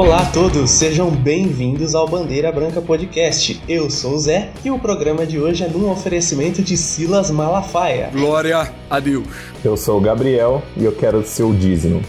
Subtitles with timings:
[0.00, 3.60] Olá a todos, sejam bem-vindos ao Bandeira Branca Podcast.
[3.68, 8.08] Eu sou o Zé e o programa de hoje é num oferecimento de Silas Malafaia.
[8.10, 9.26] Glória a Deus.
[9.62, 12.00] Eu sou o Gabriel e eu quero ser o dízimo.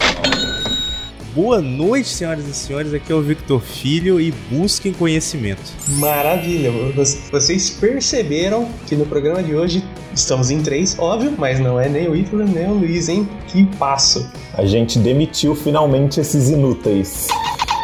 [1.34, 2.94] Boa noite, senhoras e senhores.
[2.94, 5.60] Aqui é o Victor Filho e busquem conhecimento.
[5.98, 6.72] Maravilha!
[7.30, 9.84] Vocês perceberam que no programa de hoje
[10.14, 13.28] estamos em três, óbvio, mas não é nem o Ítalo nem o Luiz, hein?
[13.48, 14.26] Que passo!
[14.54, 17.28] A gente demitiu finalmente esses inúteis.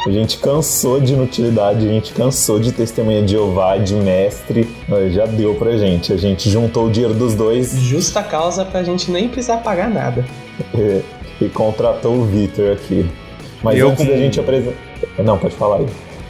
[0.06, 4.68] A gente cansou de inutilidade, a gente cansou de testemunha de Jeová, de mestre.
[5.10, 6.12] Já deu pra gente.
[6.12, 7.72] A gente juntou o dinheiro dos dois.
[7.78, 10.24] Justa causa pra gente nem precisar pagar nada.
[10.74, 13.10] E, e contratou o Victor aqui.
[13.62, 14.10] Mas eu antes como...
[14.10, 14.78] da gente apresentar.
[15.18, 15.86] Não, pode falar aí.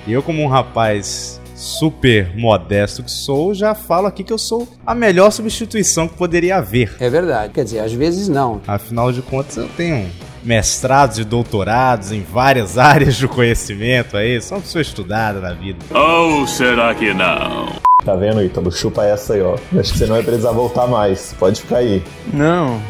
[0.06, 4.94] Eu, como um rapaz super modesto que sou, já falo aqui que eu sou a
[4.94, 6.94] melhor substituição que poderia haver.
[7.00, 8.60] É verdade, quer dizer, às vezes não.
[8.66, 10.08] Afinal de contas, eu tenho
[10.44, 15.78] mestrados e doutorados em várias áreas do conhecimento aí, sou uma pessoa estudada na vida.
[15.90, 17.72] Ou será que não?
[18.04, 18.70] Tá vendo, Ítalo?
[18.70, 19.54] Chupa essa aí, ó.
[19.76, 21.34] Acho que você não vai precisar voltar mais.
[21.38, 22.02] Pode ficar aí.
[22.32, 22.80] Não.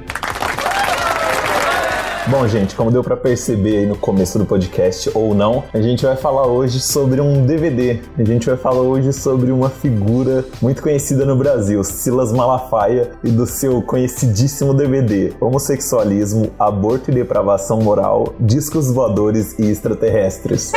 [2.28, 6.04] Bom, gente, como deu para perceber aí no começo do podcast ou não, a gente
[6.04, 8.00] vai falar hoje sobre um DVD.
[8.16, 13.30] A gente vai falar hoje sobre uma figura muito conhecida no Brasil, Silas Malafaia, e
[13.30, 20.70] do seu conhecidíssimo DVD Homossexualismo, Aborto e Depravação Moral, Discos Voadores e Extraterrestres.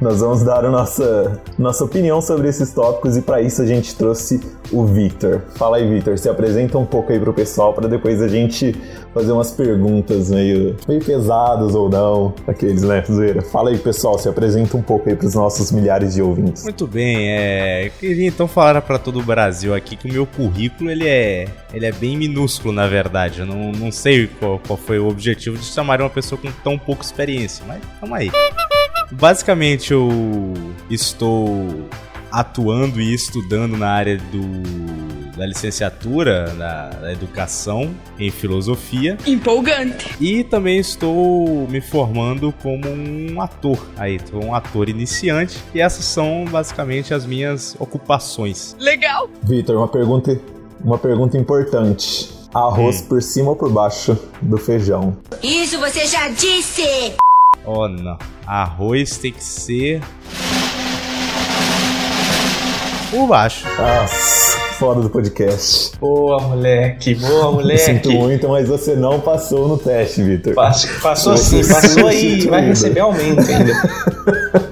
[0.00, 3.96] Nós vamos dar a nossa, nossa opinião sobre esses tópicos e para isso a gente
[3.96, 5.42] trouxe o Victor.
[5.56, 8.76] Fala aí, Victor, se apresenta um pouco aí pro pessoal para depois a gente
[9.12, 13.02] fazer umas perguntas meio, meio pesadas ou não, aqueles, né.
[13.50, 16.62] Fala aí, pessoal, se apresenta um pouco aí pros nossos milhares de ouvintes.
[16.62, 20.26] Muito bem, é, eu queria então falar para todo o Brasil aqui que o meu
[20.26, 23.40] currículo, ele é, ele é bem minúsculo, na verdade.
[23.40, 26.78] Eu não, não sei qual, qual foi o objetivo de chamar uma pessoa com tão
[26.78, 28.30] pouca experiência, mas vamos aí.
[29.10, 30.54] Basicamente, eu
[30.90, 31.88] estou
[32.30, 39.16] atuando e estudando na área do da licenciatura da, da, educação em filosofia.
[39.24, 40.16] Empolgante.
[40.20, 43.78] E também estou me formando como um ator.
[43.96, 45.62] Aí, sou um ator iniciante.
[45.72, 48.76] E essas são basicamente as minhas ocupações.
[48.80, 49.30] Legal.
[49.44, 50.38] Vitor, uma pergunta,
[50.84, 52.36] uma pergunta importante.
[52.52, 53.08] Arroz hum.
[53.08, 55.16] por cima ou por baixo do feijão?
[55.40, 57.16] Isso você já disse!
[57.70, 58.16] Oh, não.
[58.46, 60.00] Arroz tem que ser.
[63.10, 63.66] Por baixo.
[63.78, 65.92] Nossa, foda do podcast.
[65.98, 67.14] Boa, moleque.
[67.16, 67.80] Boa, moleque.
[67.80, 70.54] Sinto muito, mas você não passou no teste, Vitor.
[70.54, 72.46] Passou sim, passou aí.
[72.46, 73.72] Vai receber aumento ainda.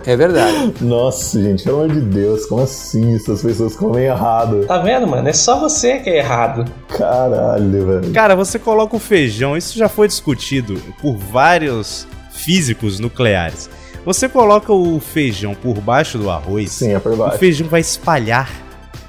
[0.07, 0.73] É verdade.
[0.81, 4.65] Nossa, gente, pelo amor de Deus, como assim essas pessoas comem errado?
[4.65, 5.28] Tá vendo, mano?
[5.28, 6.65] É só você que é errado.
[6.89, 8.13] Caralho, velho.
[8.15, 13.69] Cara, você coloca o feijão, isso já foi discutido por vários físicos nucleares.
[14.05, 17.37] Você coloca o feijão por baixo do arroz, Sim, é por baixo.
[17.37, 18.49] o feijão vai espalhar.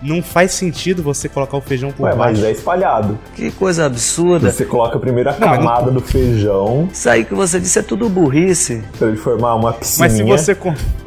[0.02, 2.42] Não faz sentido você colocar o feijão por Ué, baixo.
[2.42, 3.18] Mas é espalhado.
[3.36, 4.52] Que coisa absurda.
[4.52, 5.94] Você coloca primeiro a não, camada não...
[5.94, 6.88] do feijão.
[6.92, 8.84] Isso aí que você disse é tudo burrice.
[8.98, 10.08] Pra ele formar uma piscina.
[10.08, 10.58] Mas se você,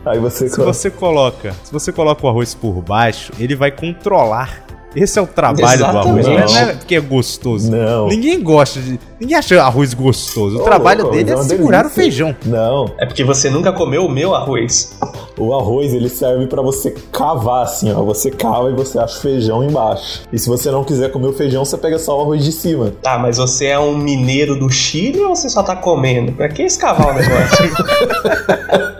[0.05, 4.69] aí você, se você coloca, se você coloca o arroz por baixo, ele vai controlar
[4.95, 6.25] esse é o trabalho Exatamente.
[6.25, 6.53] do arroz.
[6.53, 7.71] Não é porque é gostoso.
[7.71, 8.09] Não.
[8.09, 8.99] Ninguém gosta de.
[9.21, 10.59] Ninguém acha arroz gostoso.
[10.59, 11.87] O trabalho louco, dele é, é segurar delícia.
[11.87, 12.37] o feijão.
[12.45, 12.91] Não.
[12.99, 14.97] É porque você nunca comeu o meu arroz.
[15.39, 18.03] O arroz ele serve para você cavar assim, ó.
[18.03, 20.23] Você cava e você acha o feijão embaixo.
[20.33, 22.93] E se você não quiser comer o feijão, você pega só o arroz de cima.
[23.03, 26.33] Tá, mas você é um mineiro do Chile ou você só tá comendo?
[26.33, 27.71] Pra que escavar o negócio?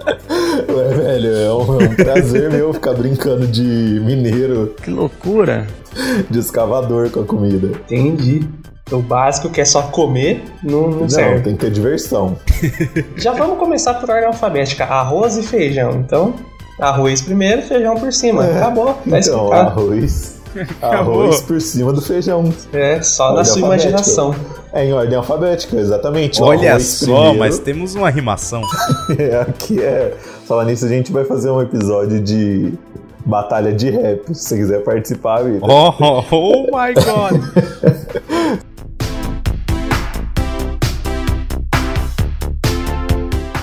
[1.20, 4.75] Velho, é um, é um prazer meu ficar brincando de mineiro.
[4.82, 5.67] Que loucura
[6.31, 7.69] de escavador com a comida.
[7.90, 8.49] Entendi.
[8.90, 11.43] O básico que é só comer não, não, não serve.
[11.43, 12.37] tem que ter diversão.
[13.17, 15.93] Já vamos começar por ordem alfabética: arroz e feijão.
[15.93, 16.34] Então,
[16.81, 18.44] arroz primeiro, feijão por cima.
[18.46, 18.94] É, Acabou.
[19.08, 20.40] Tá então, arroz.
[20.82, 22.52] Arroz por cima do feijão.
[22.72, 23.90] É, só na sua alfabética.
[23.90, 24.34] imaginação.
[24.72, 26.40] É em ordem alfabética, exatamente.
[26.40, 27.38] Olha só, primeiro.
[27.38, 28.62] mas temos uma rimação.
[29.19, 30.17] É, aqui é.
[30.46, 32.72] Falar nisso, a gente vai fazer um episódio de
[33.26, 34.22] batalha de rap.
[34.32, 35.69] Se você quiser participar, Vitor.
[35.69, 38.61] Oh, oh, oh my god.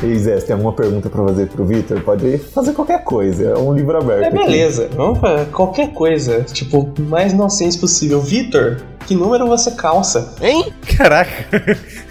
[0.07, 2.00] Ei, Zé, você tem alguma pergunta pra fazer pro Vitor?
[2.01, 4.24] Pode fazer qualquer coisa, é um livro aberto.
[4.24, 4.38] É aqui.
[4.38, 6.44] beleza, vamos pra qualquer coisa.
[6.44, 8.21] Tipo, mais nonsense possível.
[8.21, 10.33] Vitor, que número você calça?
[10.98, 11.45] Caraca.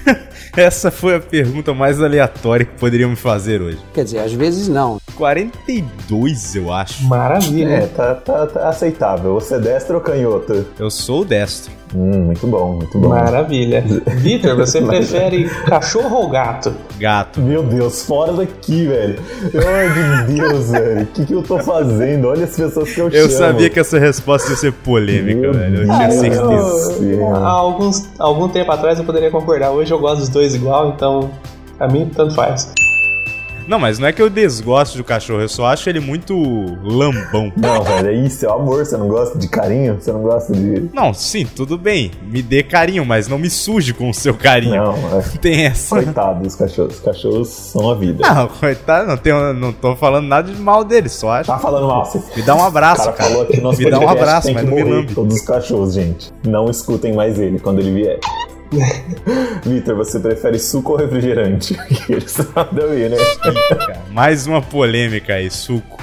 [0.54, 3.78] Essa foi a pergunta mais aleatória que poderiam me fazer hoje.
[3.94, 4.98] Quer dizer, às vezes não.
[5.14, 7.04] 42, eu acho.
[7.04, 7.75] Maravilha.
[7.75, 9.34] É, tá, tá, tá aceitável.
[9.34, 10.66] Você é destro ou canhoto?
[10.78, 11.72] Eu sou o destro.
[11.94, 13.09] Hum, muito bom, muito bom.
[13.11, 13.83] Maravilha.
[14.17, 16.75] Vitor, você prefere cachorro ou gato?
[16.99, 17.41] Gato.
[17.41, 19.17] Meu Deus, fora daqui, velho.
[19.55, 21.03] Ai, meu Deus, velho.
[21.03, 22.27] O que, que eu tô fazendo?
[22.29, 23.38] Olha as pessoas que eu, Eu chamo.
[23.38, 25.83] sabia que essa resposta ia ser polêmica, Meu velho.
[25.83, 27.05] Eu tinha certeza.
[27.05, 29.71] eu- Há alguns, algum tempo atrás eu poderia concordar.
[29.71, 31.31] Hoje eu gosto dos dois igual, então
[31.79, 32.69] a mim tanto faz.
[33.67, 36.35] Não, mas não é que eu desgosto do cachorro, eu só acho ele muito
[36.83, 37.53] lambão.
[37.57, 38.85] Não, velho, é isso, é o amor.
[38.85, 39.97] Você não gosta de carinho?
[40.01, 40.89] Você não gosta de.
[40.93, 42.11] Não, sim, tudo bem.
[42.23, 44.77] Me dê carinho, mas não me suje com o seu carinho.
[44.77, 45.23] Não, é.
[45.41, 45.97] Tem essa.
[45.97, 46.95] Coitado dos cachorros.
[46.95, 48.27] Os cachorros são a vida.
[48.27, 51.49] Não, coitado, não, tenho, não tô falando nada de mal dele, só acho.
[51.49, 52.23] Tá falando mal, você.
[52.37, 53.31] Me dá um abraço, cara cara.
[53.31, 55.15] falou aqui Me dá um abraço, mas não me lambe.
[55.15, 56.33] Todos os cachorros, gente.
[56.47, 58.21] Não escutem mais ele quando ele vier.
[59.65, 61.77] Vitor, você prefere suco ou refrigerante?
[62.09, 63.17] Eles nada a ver, né?
[63.69, 65.99] Cara, Mais uma polêmica aí, suco.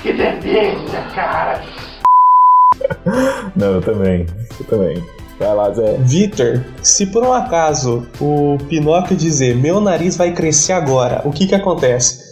[3.56, 4.25] Não, eu também.
[4.60, 5.04] Eu também.
[5.39, 5.98] Vai lá, Zé.
[6.00, 11.48] Vitor, se por um acaso o Pinóquio dizer meu nariz vai crescer agora, o que
[11.48, 12.31] que acontece?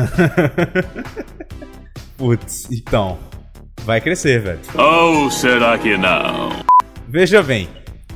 [2.16, 3.18] Putz, então.
[3.84, 4.60] Vai crescer, velho.
[4.74, 6.50] Ou será que não?
[7.08, 7.68] Veja bem.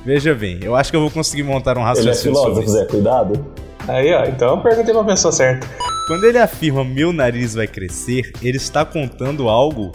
[0.04, 2.62] Veja bem, eu acho que eu vou conseguir montar um Ele é raciocínio sobre filósofo,
[2.62, 2.72] isso.
[2.72, 3.46] Zé, cuidado.
[3.88, 5.66] Aí, ó, então eu perguntei pra pessoa certa.
[6.06, 9.92] Quando ele afirma meu nariz vai crescer, ele está contando algo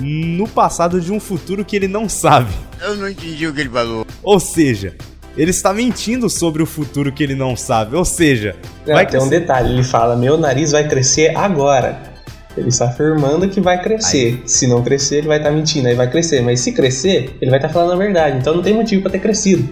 [0.00, 2.52] no passado de um futuro que ele não sabe.
[2.80, 4.06] Eu não entendi o que ele falou.
[4.22, 4.94] Ou seja,
[5.36, 7.96] ele está mentindo sobre o futuro que ele não sabe.
[7.96, 8.54] Ou seja,
[8.86, 9.40] Não, vai tem um crescer.
[9.40, 12.10] detalhe, ele fala meu nariz vai crescer agora.
[12.56, 14.42] Ele está afirmando que vai crescer.
[14.44, 16.42] Se não crescer, ele vai estar mentindo, aí vai crescer.
[16.42, 18.36] Mas se crescer, ele vai estar falando a verdade.
[18.36, 19.66] Então não tem motivo pra ter crescido.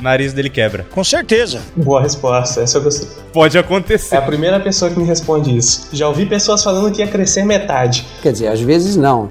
[0.00, 0.86] O nariz dele quebra.
[0.90, 1.60] Com certeza.
[1.76, 3.06] Boa resposta, essa eu gostei.
[3.34, 4.16] Pode É acontecer.
[4.16, 5.88] a primeira pessoa que me responde isso.
[5.92, 8.06] Já ouvi pessoas falando que ia crescer metade.
[8.22, 9.28] Quer dizer, às vezes não.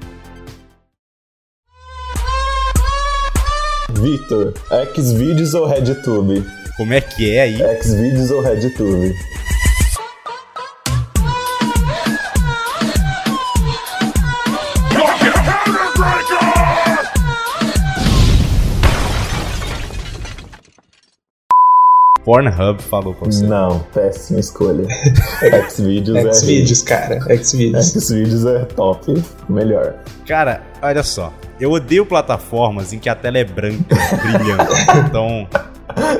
[4.04, 4.52] Vitor,
[4.94, 6.44] Xvideos ou RedTube?
[6.76, 7.82] Como é que é aí?
[7.82, 9.14] Xvideos ou RedTube?
[22.24, 23.44] Pornhub falou pra você.
[23.44, 24.86] Não, péssima escolha.
[25.70, 26.32] Xvideos é.
[26.32, 27.18] Xvideos, cara.
[27.36, 27.92] Xvideos.
[27.92, 29.22] Xvideos é top.
[29.48, 29.94] Melhor.
[30.26, 31.32] Cara, olha só.
[31.60, 34.64] Eu odeio plataformas em que a tela é branca, brilhando.
[35.06, 35.46] Então.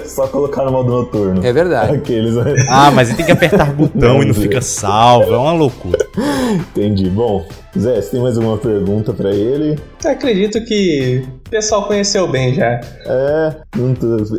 [0.04, 1.44] Só colocar no modo noturno.
[1.44, 1.96] É verdade.
[1.96, 2.34] Aqueles.
[2.68, 5.32] Ah, mas ele tem que apertar botão e não fica salvo.
[5.32, 6.06] É uma loucura.
[6.52, 7.08] Entendi.
[7.10, 7.44] Bom,
[7.78, 9.78] Zé, você tem mais alguma pergunta pra ele?
[10.04, 12.80] Eu acredito que o pessoal conheceu bem já.
[13.06, 13.56] É,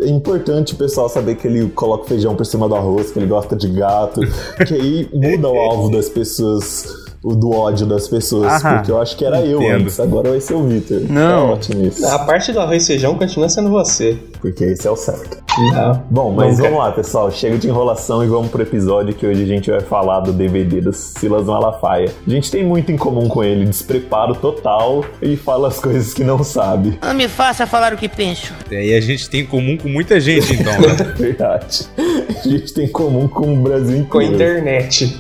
[0.04, 3.28] é importante o pessoal saber que ele coloca feijão por cima do arroz, que ele
[3.28, 4.22] gosta de gato,
[4.66, 6.86] que aí muda o alvo das pessoas,
[7.24, 9.82] o do ódio das pessoas, Aham, porque eu acho que era eu entendo.
[9.84, 11.02] antes, agora vai ser o Vitor.
[11.10, 11.50] Não.
[11.50, 14.18] É ótimo isso, A parte do arroz e feijão continua sendo você.
[14.40, 15.44] porque esse é o certo.
[15.58, 16.04] Não.
[16.10, 16.64] Bom, mas Nunca.
[16.70, 17.32] vamos lá, pessoal.
[17.32, 20.82] Chega de enrolação e vamos pro episódio que hoje a gente vai falar do DVD
[20.82, 22.12] do Silas Malafaia.
[22.26, 26.24] A gente tem muito em comum com ele, despreparo total e fala as coisas que
[26.24, 26.98] não sabe.
[27.02, 28.54] Não me faça falar o que penso.
[28.70, 30.96] E aí a gente tem em comum com muita gente, então, né?
[31.18, 31.88] Verdade.
[31.98, 34.60] A gente tem em comum com o Brasil Com a inteiro.
[34.60, 35.18] internet.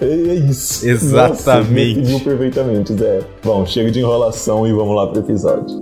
[0.00, 0.86] É é isso.
[0.88, 2.10] Exatamente.
[2.12, 3.20] Nossa, perfeitamente, Zé.
[3.42, 5.78] Bom, chega de enrolação e vamos lá pro episódio.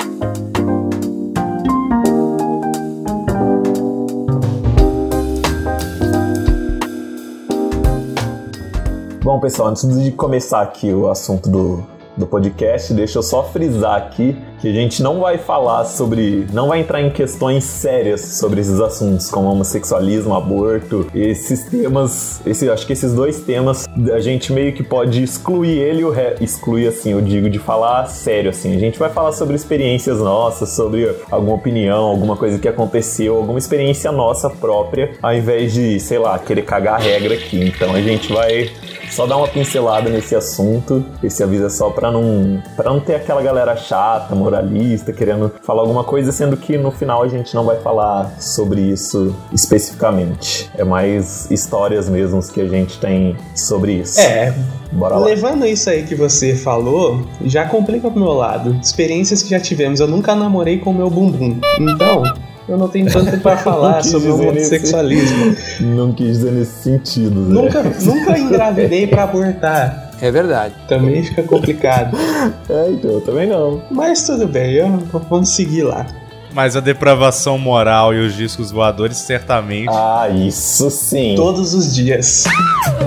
[9.32, 11.82] Bom, pessoal, antes de começar aqui o assunto do,
[12.18, 16.68] do podcast, deixa eu só frisar aqui que a gente não vai falar sobre, não
[16.68, 22.86] vai entrar em questões sérias sobre esses assuntos, como homossexualismo, aborto, esses temas, esse, acho
[22.86, 26.02] que esses dois temas, a gente meio que pode excluir ele,
[26.40, 28.74] excluir assim, eu digo, de falar sério, assim.
[28.74, 33.58] A gente vai falar sobre experiências nossas, sobre alguma opinião, alguma coisa que aconteceu, alguma
[33.58, 37.62] experiência nossa própria, ao invés de, sei lá, querer cagar a regra aqui.
[37.64, 38.70] Então a gente vai
[39.12, 41.04] só dar uma pincelada nesse assunto.
[41.22, 45.82] Esse aviso é só para não para não ter aquela galera chata, moralista, querendo falar
[45.82, 50.70] alguma coisa, sendo que no final a gente não vai falar sobre isso especificamente.
[50.76, 54.20] É mais histórias mesmo que a gente tem sobre isso.
[54.20, 54.54] É.
[54.92, 55.26] Bora lá.
[55.26, 58.78] Levando isso aí que você falou, já complica pro meu lado.
[58.82, 60.00] Experiências que já tivemos.
[60.00, 61.58] Eu nunca namorei com o meu bumbum.
[61.78, 62.22] Então,
[62.68, 65.46] eu não tenho tanto pra falar sobre o homossexualismo.
[65.46, 67.46] Nesse, não quis dizer nesse sentido.
[67.46, 67.52] Zé.
[67.52, 70.10] Nunca, nunca engravidei pra abortar.
[70.20, 70.74] É verdade.
[70.88, 72.16] Também fica complicado.
[72.68, 73.82] É, então, eu também não.
[73.90, 74.88] Mas tudo bem, eu
[75.28, 76.06] vou seguir lá.
[76.52, 79.88] Mas a depravação moral e os discos voadores, certamente.
[79.90, 81.34] Ah, isso sim.
[81.34, 82.44] Todos os dias.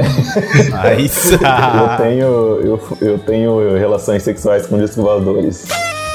[0.72, 2.26] Mas, Eu tenho,
[2.62, 5.66] eu, eu tenho relações sexuais com discos voadores.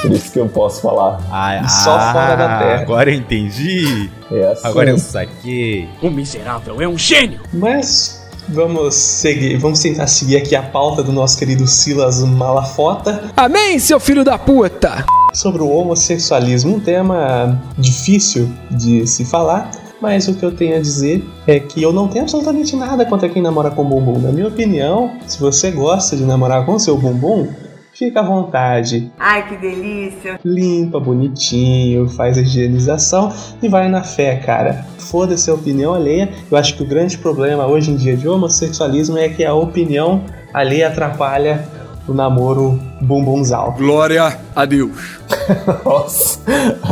[0.01, 1.19] Por isso que eu posso falar.
[1.31, 2.81] Ah, Só fora da Terra.
[2.81, 4.09] Agora eu entendi.
[4.31, 4.67] É assim.
[4.67, 5.87] Agora eu saquei.
[6.01, 7.39] O miserável é um gênio!
[7.53, 13.79] Mas vamos seguir, vamos tentar seguir aqui a pauta do nosso querido Silas Malafota Amém,
[13.79, 15.05] seu filho da puta!
[15.33, 19.71] sobre o homossexualismo, um tema difícil de se falar.
[20.01, 23.29] Mas o que eu tenho a dizer é que eu não tenho absolutamente nada contra
[23.29, 24.19] quem namora com bumbum.
[24.19, 27.47] Na minha opinião, se você gosta de namorar com seu bumbum,
[28.01, 29.11] fica à vontade.
[29.19, 30.39] Ai, que delícia!
[30.43, 33.31] limpa, bonitinho, faz a higienização
[33.61, 34.85] e vai na fé, cara.
[34.97, 36.29] Foda-se a opinião alheia.
[36.49, 40.23] Eu acho que o grande problema hoje em dia de homossexualismo é que a opinião
[40.51, 41.63] alheia atrapalha
[42.07, 43.73] o namoro bumbumzal.
[43.73, 45.20] Glória a Deus.
[45.85, 46.39] Nossa.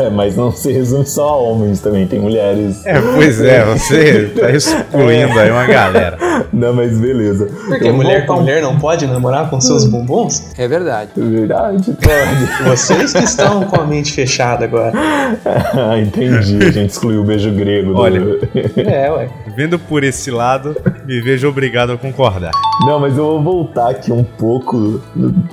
[0.02, 2.86] É, mas não se resume só a homens também, tem mulheres.
[2.86, 6.18] É, pois é, você tá excluindo aí uma galera.
[6.54, 7.48] Não, mas beleza.
[7.68, 10.52] Porque Eu mulher com mulher não pode namorar com seus bumbums?
[10.58, 11.12] É verdade.
[11.16, 12.64] Verdade, pode.
[12.70, 14.94] Vocês que estão com a mente fechada agora.
[14.96, 16.58] ah, entendi.
[16.66, 17.94] A gente excluiu o beijo grego.
[17.94, 18.22] do- Olha.
[18.78, 19.30] É, ué.
[19.56, 22.52] Vendo por esse lado, me vejo obrigado a concordar.
[22.86, 25.02] Não, mas eu vou voltar aqui um pouco,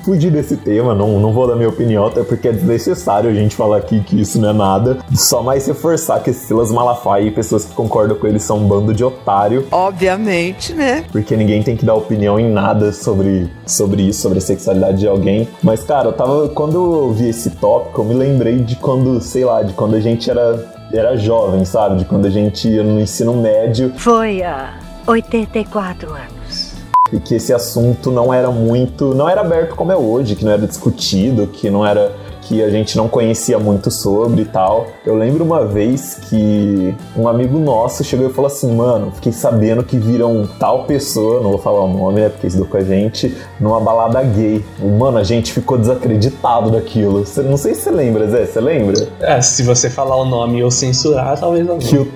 [0.05, 3.57] fugir desse tema, não, não vou dar minha opinião, até porque é desnecessário a gente
[3.57, 4.99] falar aqui que isso não é nada.
[5.15, 8.69] Só mais reforçar que esse Silas Malafaia e pessoas que concordam com ele são um
[8.69, 11.05] bando de otário, Obviamente, né?
[11.11, 15.09] porque ninguém tem que dar opinião em nada sobre, sobre isso, sobre a sexualidade de
[15.09, 15.49] alguém.
[15.63, 16.49] Mas, cara, eu tava.
[16.51, 20.01] Quando eu vi esse tópico, eu me lembrei de quando, sei lá, de quando a
[20.01, 20.77] gente era.
[20.93, 21.97] Era jovem, sabe?
[21.97, 26.75] De quando a gente ia no ensino médio Foi há 84 anos.
[27.13, 30.53] e que esse assunto não era muito, não era aberto como é hoje, que não
[30.53, 32.13] era discutido, que não era
[32.47, 34.87] que a gente não conhecia muito sobre e tal.
[35.05, 39.83] Eu lembro uma vez que um amigo nosso chegou e falou assim: "Mano, fiquei sabendo
[39.83, 43.37] que viram tal pessoa, não vou falar o nome, né, porque estudou com a gente,
[43.61, 44.65] numa balada gay".
[44.99, 47.25] Mano, a gente ficou desacreditado daquilo.
[47.45, 49.09] Não sei se você lembra, Zé, você lembra?
[49.21, 51.79] Ah, se você falar o nome e eu censurar, talvez não.
[51.79, 52.13] Que o t...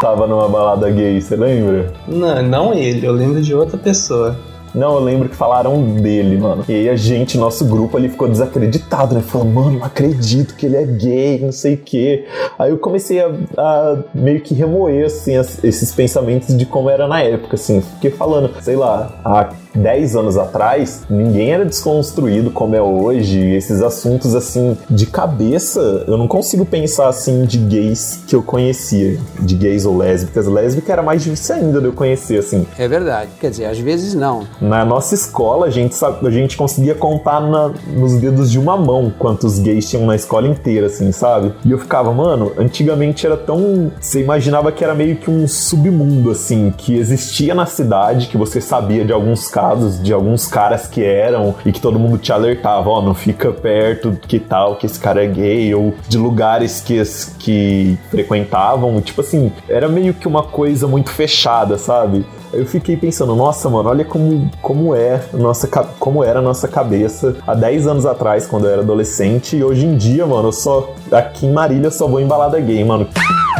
[0.00, 1.92] tava numa balada gay, você lembra?
[2.06, 4.36] Não, não ele, eu lembro de outra pessoa.
[4.74, 6.64] Não, eu lembro que falaram dele, mano.
[6.68, 9.20] E aí a gente, nosso grupo ali ficou desacreditado, né?
[9.20, 12.24] Falou, mano, não acredito que ele é gay, não sei o quê.
[12.58, 17.06] Aí eu comecei a, a meio que remoer, assim, as- esses pensamentos de como era
[17.08, 17.80] na época, assim.
[17.80, 19.48] Fiquei falando, sei lá, há
[19.82, 23.38] 10 anos atrás, ninguém era desconstruído como é hoje.
[23.54, 29.18] Esses assuntos, assim, de cabeça, eu não consigo pensar, assim, de gays que eu conhecia.
[29.40, 30.46] De gays ou lésbicas.
[30.46, 32.66] Lésbica era mais difícil ainda de eu conhecer, assim.
[32.78, 33.30] É verdade.
[33.40, 34.42] Quer dizer, às vezes não.
[34.60, 38.76] Na nossa escola, a gente, sabe, a gente conseguia contar na- nos dedos de uma
[38.76, 41.52] mão quantos gays tinham na escola inteira, assim, sabe?
[41.64, 43.90] E eu ficava, mano, antigamente era tão.
[44.00, 48.60] Você imaginava que era meio que um submundo, assim, que existia na cidade, que você
[48.60, 52.88] sabia de alguns casos, de alguns caras que eram, e que todo mundo te alertava,
[52.88, 57.00] ó, não fica perto, que tal, que esse cara é gay, ou de lugares que,
[57.38, 59.00] que frequentavam.
[59.00, 62.24] Tipo assim, era meio que uma coisa muito fechada, sabe?
[62.52, 67.36] Eu fiquei pensando, nossa, mano, olha como, como é nossa como era a nossa cabeça
[67.46, 70.94] há 10 anos atrás, quando eu era adolescente, e hoje em dia, mano, eu só
[71.12, 73.06] aqui em Marília eu só vou em balada gay, mano.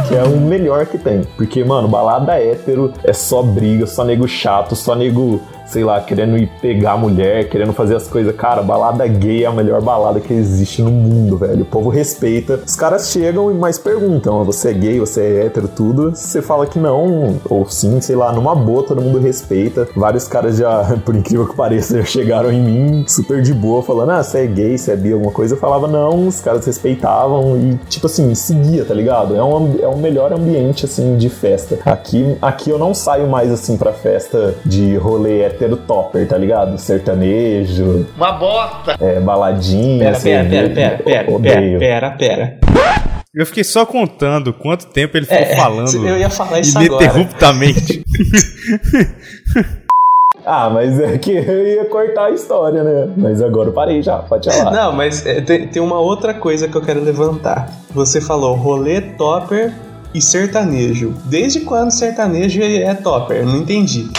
[0.07, 1.21] Que é o melhor que tem.
[1.35, 6.37] Porque, mano, balada hétero é só briga, só nego chato, só nego sei lá, querendo
[6.37, 8.35] ir pegar mulher, querendo fazer as coisas.
[8.35, 11.61] Cara, balada gay é a melhor balada que existe no mundo, velho.
[11.61, 12.59] O povo respeita.
[12.65, 16.11] Os caras chegam e mais perguntam: você é gay, você é hétero, tudo.
[16.15, 19.87] Você fala que não, ou sim, sei lá, numa boa, todo mundo respeita.
[19.95, 24.23] Vários caras já, por incrível que pareça, chegaram em mim super de boa, falando: ah,
[24.23, 25.53] você é gay, você é bi, alguma coisa.
[25.53, 29.35] Eu falava: não, os caras respeitavam e, tipo assim, seguia, tá ligado?
[29.35, 31.79] É um, é um melhor ambiente, assim, de festa.
[31.85, 36.77] Aqui, aqui eu não saio mais, assim, pra festa de rolê hétero topper, tá ligado?
[36.77, 38.07] Sertanejo.
[38.15, 38.95] Uma bosta!
[38.99, 40.11] É, baladinha.
[40.11, 42.57] Pera, pera, pera, pera, pera, pera, pera, pera.
[43.35, 47.03] Eu fiquei só contando quanto tempo ele ficou É, falando eu ia falar isso agora.
[47.03, 48.03] ininterruptamente.
[50.45, 53.13] Ah, mas é que eu ia cortar a história, né?
[53.17, 54.71] Mas agora eu parei já, pode falar.
[54.71, 57.69] Não, mas é, tem, tem uma outra coisa que eu quero levantar.
[57.91, 59.73] Você falou rolê topper
[60.13, 61.13] e sertanejo.
[61.25, 63.37] Desde quando sertanejo é topper?
[63.41, 64.09] Eu não entendi.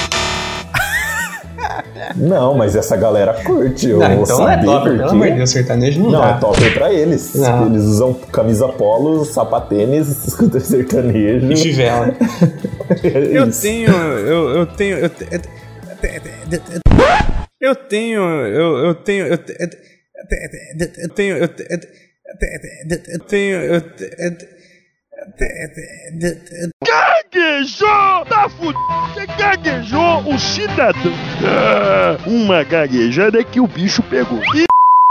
[2.17, 3.89] Não, mas essa galera curte.
[3.89, 6.21] Eu Não, então não é saber topper, por pelo amor de Deus, sertanejo não, Não,
[6.21, 6.29] dá.
[6.31, 7.35] é topper pra eles.
[7.35, 7.67] Não.
[7.67, 11.51] Eles usam camisa polo, sapatênis, escuta sertanejo.
[11.53, 12.15] E fivela.
[13.31, 13.91] Eu tenho.
[13.91, 14.99] Eu, eu tenho.
[14.99, 15.07] Eu, eu
[15.97, 16.19] tenho.
[17.61, 18.21] Eu, eu tenho.
[18.23, 19.27] Eu, eu tenho.
[19.27, 19.57] Eu, te-
[23.13, 23.57] eu tenho.
[23.61, 24.60] Eu, te-
[26.85, 28.25] Gaguejou!
[28.29, 28.79] Tá fudido!
[29.15, 31.13] Você gaguejou o cidadão!
[32.27, 34.41] Uma gaguejada que o bicho pegou.
[34.55, 34.65] E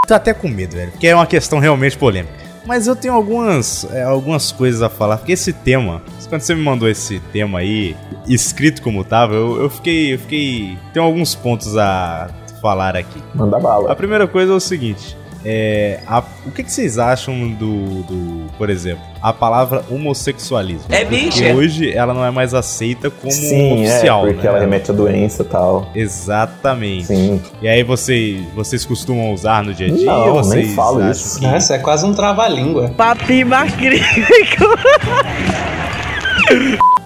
[0.07, 2.33] Tô até com medo, velho, porque é uma questão realmente polêmica.
[2.65, 6.61] Mas eu tenho algumas, é, algumas coisas a falar, porque esse tema, quando você me
[6.61, 7.95] mandou esse tema aí,
[8.27, 10.13] escrito como tava, eu, eu fiquei.
[10.13, 10.77] Eu fiquei.
[10.93, 12.29] Tem alguns pontos a
[12.61, 13.21] falar aqui.
[13.33, 13.91] Manda bala.
[13.91, 15.17] A primeira coisa é o seguinte.
[15.45, 20.83] É, a- o que, que vocês acham do, do, por exemplo, a palavra homossexualismo?
[20.89, 21.53] É bicha.
[21.53, 24.49] hoje ela não é mais aceita como Sim, oficial, é, porque né?
[24.49, 25.89] ela remete a doença e tal.
[25.95, 27.05] Exatamente.
[27.05, 27.41] Sim.
[27.61, 30.05] E aí você, vocês costumam usar no dia a dia?
[30.05, 31.39] Não, vocês nem falo isso.
[31.39, 32.89] que- Nossa, é quase um trava-língua.
[32.97, 34.05] Papi macrível.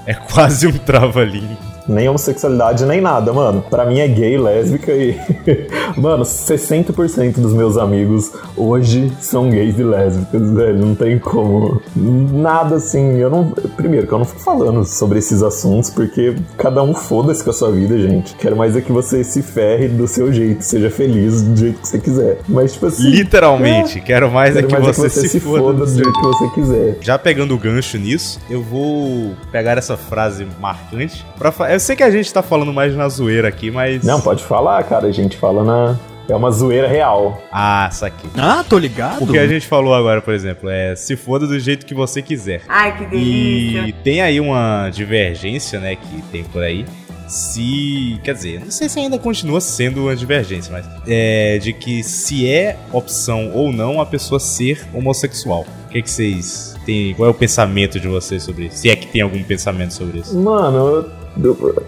[0.05, 1.57] É quase um trava-língua.
[1.87, 3.63] Nem homossexualidade, nem nada, mano.
[3.69, 5.17] Pra mim é gay, lésbica e.
[5.97, 10.85] mano, 60% dos meus amigos hoje são gays e lésbicas, velho.
[10.85, 11.81] Não tem como.
[11.95, 13.17] Nada assim.
[13.17, 13.49] Eu não.
[13.75, 17.53] Primeiro, que eu não fico falando sobre esses assuntos, porque cada um foda-se com a
[17.53, 18.35] sua vida, gente.
[18.35, 21.87] Quero mais é que você se ferre do seu jeito, seja feliz do jeito que
[21.87, 22.39] você quiser.
[22.47, 23.09] Mas, tipo assim.
[23.09, 26.97] Literalmente, quero mais Quero é que mais você, se, foda, do jeito que você quiser.
[27.01, 31.25] Já pegando o gancho nisso, eu vou pegar essa frase marcante.
[31.37, 31.72] Pra fa...
[31.73, 34.03] Eu sei que a gente tá falando mais na zoeira aqui, mas.
[34.03, 35.07] Não, pode falar, cara.
[35.07, 35.97] A gente fala na.
[36.29, 37.41] É uma zoeira real.
[37.51, 38.29] Ah, saquei.
[38.37, 39.23] Ah, tô ligado.
[39.23, 42.21] O que a gente falou agora, por exemplo, é se foda do jeito que você
[42.21, 42.61] quiser.
[42.69, 43.87] Ai, que delícia.
[43.87, 46.85] E tem aí uma divergência, né, que tem por aí.
[47.27, 48.19] Se.
[48.23, 50.85] Quer dizer, não sei se ainda continua sendo uma divergência, mas.
[51.07, 55.65] É de que se é opção ou não a pessoa ser homossexual.
[55.87, 57.13] O que, que vocês têm.
[57.15, 58.77] Qual é o pensamento de vocês sobre isso?
[58.77, 60.37] Se é que tem algum pensamento sobre isso.
[60.39, 61.22] Mano, eu-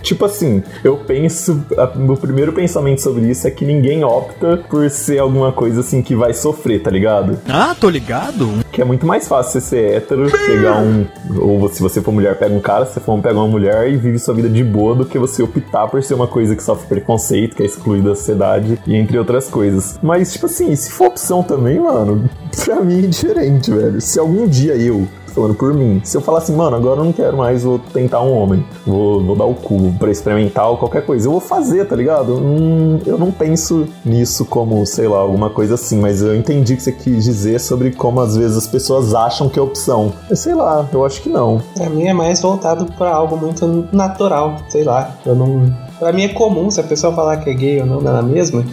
[0.01, 1.63] tipo assim, eu penso.
[1.77, 6.01] a- meu primeiro pensamento sobre isso é que ninguém opta por ser alguma coisa assim
[6.01, 7.37] que vai sofrer, tá ligado?
[7.47, 8.49] Ah, tô ligado.
[8.71, 11.05] Que é muito mais fácil você ser hétero, pegar um.
[11.39, 13.89] Ou se você for mulher, pega um cara, se você for um, pega uma mulher
[13.89, 16.63] e vive sua vida de boa do que você optar por ser uma coisa que
[16.63, 19.97] sofre preconceito, que é excluída da sociedade, e entre outras coisas.
[20.01, 22.29] Mas, tipo assim, se for opção também, mano,
[22.63, 24.01] pra mim é diferente, velho.
[24.01, 26.01] Se algum dia eu falando por mim.
[26.03, 29.21] Se eu falar assim, mano, agora eu não quero mais, vou tentar um homem, vou,
[29.23, 32.35] vou dar o cu pra experimentar ou qualquer coisa, eu vou fazer, tá ligado?
[32.35, 36.77] Hum, eu não penso nisso como, sei lá, alguma coisa assim, mas eu entendi o
[36.77, 40.13] que você quis dizer sobre como às vezes as pessoas acham que é opção.
[40.29, 41.61] Mas sei lá, eu acho que não.
[41.75, 45.15] Pra mim é mais voltado pra algo muito natural, sei lá.
[45.25, 45.73] Eu não.
[45.99, 48.19] Pra mim é comum se a pessoa falar que é gay ou não, não é
[48.19, 48.65] a mesma.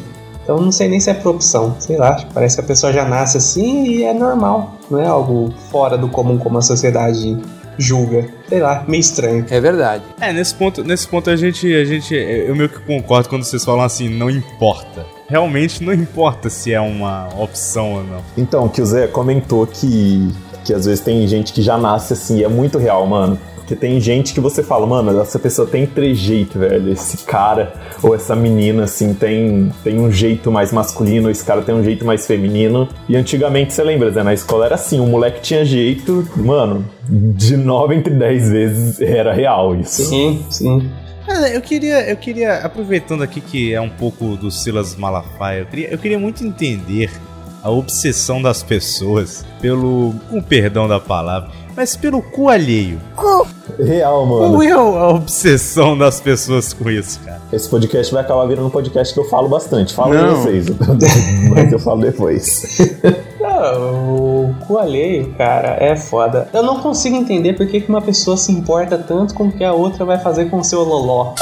[0.42, 2.24] Então não sei nem se é por opção, sei lá.
[2.34, 4.76] Parece que a pessoa já nasce assim e é normal.
[4.90, 7.38] Não é algo fora do comum como a sociedade
[7.78, 8.26] julga.
[8.48, 9.46] Sei lá, meio estranho.
[9.48, 10.04] É verdade.
[10.20, 12.14] É, nesse ponto, nesse ponto a gente, a gente.
[12.14, 15.06] Eu meio que concordo quando vocês falam assim, não importa.
[15.28, 18.22] Realmente não importa se é uma opção ou não.
[18.36, 20.28] Então, que o Zé comentou que,
[20.64, 23.38] que às vezes tem gente que já nasce assim, e é muito real, mano.
[23.72, 26.92] Porque tem gente que você fala, mano, essa pessoa tem trejeito, velho.
[26.92, 31.74] Esse cara ou essa menina, assim, tem, tem um jeito mais masculino, esse cara tem
[31.74, 32.86] um jeito mais feminino.
[33.08, 37.56] E antigamente, você lembra, Zé, na escola era assim, o moleque tinha jeito, mano, de
[37.56, 40.02] 9 entre 10 vezes era real isso.
[40.04, 40.90] Sim, sim.
[41.26, 45.66] Cara, eu queria, eu queria, aproveitando aqui que é um pouco do Silas Malafaia, eu
[45.66, 47.10] queria, eu queria muito entender
[47.62, 53.00] a obsessão das pessoas pelo, com perdão da palavra, mas pelo cu alheio.
[53.78, 54.52] Real, mano.
[54.52, 57.40] Qual é a obsessão das pessoas com isso, cara?
[57.52, 59.94] Esse podcast vai acabar virando um podcast que eu falo bastante.
[59.94, 60.36] Fala aí Não.
[60.42, 60.66] vocês,
[61.50, 62.78] mas eu falo depois.
[63.40, 64.14] Não,
[64.50, 66.48] o cu alheio, cara, é foda.
[66.52, 69.64] Eu não consigo entender por que que uma pessoa se importa tanto com o que
[69.64, 71.34] a outra vai fazer com o seu loló.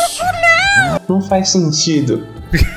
[1.08, 2.26] Não faz sentido.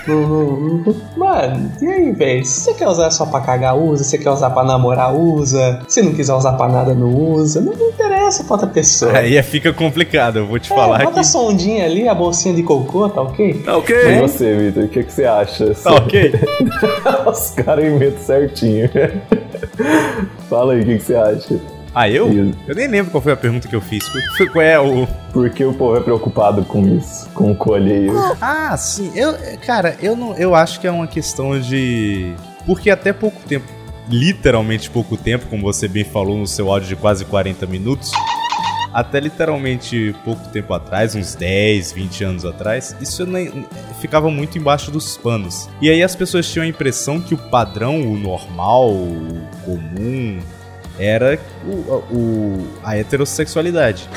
[0.08, 0.84] Não.
[1.18, 2.46] Mano, e aí, velho?
[2.46, 4.04] Se você quer usar só pra cagar, usa.
[4.04, 5.80] Se você quer usar pra namorar, usa.
[5.88, 7.62] Se não quiser usar pra nada, não usa.
[7.62, 9.12] Não me interessa pra outra pessoa.
[9.18, 11.28] Aí fica complicado, eu vou te É, falar bota a que.
[11.28, 13.54] sondinha ali, a bolsinha de cocô, tá ok?
[13.66, 13.96] Tá ok?
[13.96, 15.74] E você, Vitor, o que, que você acha?
[15.74, 16.34] Tá ok?
[17.26, 18.90] Os caras inventam certinho.
[20.50, 21.56] Fala aí, o que, que você acha?
[21.95, 22.32] Ah, eu?
[22.32, 22.58] Isso.
[22.67, 24.03] Eu nem lembro qual foi a pergunta que eu fiz.
[24.51, 25.08] Qual é o.
[25.32, 27.29] Por que o povo é preocupado com isso?
[27.32, 28.13] Com o colheio?
[28.41, 29.12] Ah, sim.
[29.15, 30.36] Eu, cara, eu não.
[30.36, 32.34] Eu acho que é uma questão de.
[32.65, 33.65] Porque até pouco tempo,
[34.10, 38.12] literalmente pouco tempo, como você bem falou no seu áudio de quase 40 minutos.
[38.93, 43.65] Até literalmente pouco tempo atrás, uns 10, 20 anos atrás, isso nem,
[43.99, 45.67] ficava muito embaixo dos panos.
[45.82, 50.39] E aí as pessoas tinham a impressão que o padrão, o normal, o comum,
[50.99, 51.71] era o,
[52.13, 54.08] o- a heterossexualidade.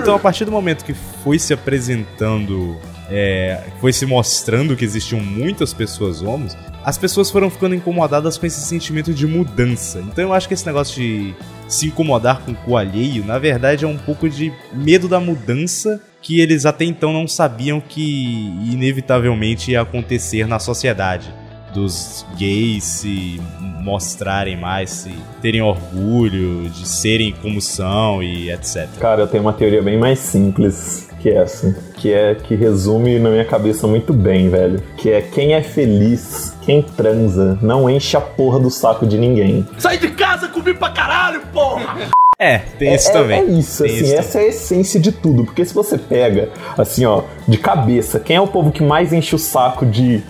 [0.00, 2.76] Então, a partir do momento que foi se apresentando,
[3.10, 8.46] é, foi se mostrando que existiam muitas pessoas homens, as pessoas foram ficando incomodadas com
[8.46, 10.00] esse sentimento de mudança.
[10.00, 11.34] Então, eu acho que esse negócio de
[11.68, 16.40] se incomodar com o alheio, na verdade, é um pouco de medo da mudança que
[16.40, 21.32] eles até então não sabiam que inevitavelmente ia acontecer na sociedade
[21.74, 23.40] dos gays se
[23.80, 28.88] mostrarem mais, se terem orgulho de serem como são e etc.
[29.00, 31.74] Cara, eu tenho uma teoria bem mais simples que essa.
[31.96, 34.82] Que é que resume na minha cabeça muito bem, velho.
[34.96, 39.66] Que é quem é feliz, quem transa, não enche a porra do saco de ninguém.
[39.78, 42.10] Sai de casa, comi pra caralho, porra!
[42.42, 43.38] É, tem isso é, também.
[43.38, 45.44] É isso, Tem assim, isso essa é a essência de tudo.
[45.44, 49.32] Porque se você pega, assim, ó, de cabeça, quem é o povo que mais enche
[49.36, 50.20] o saco de,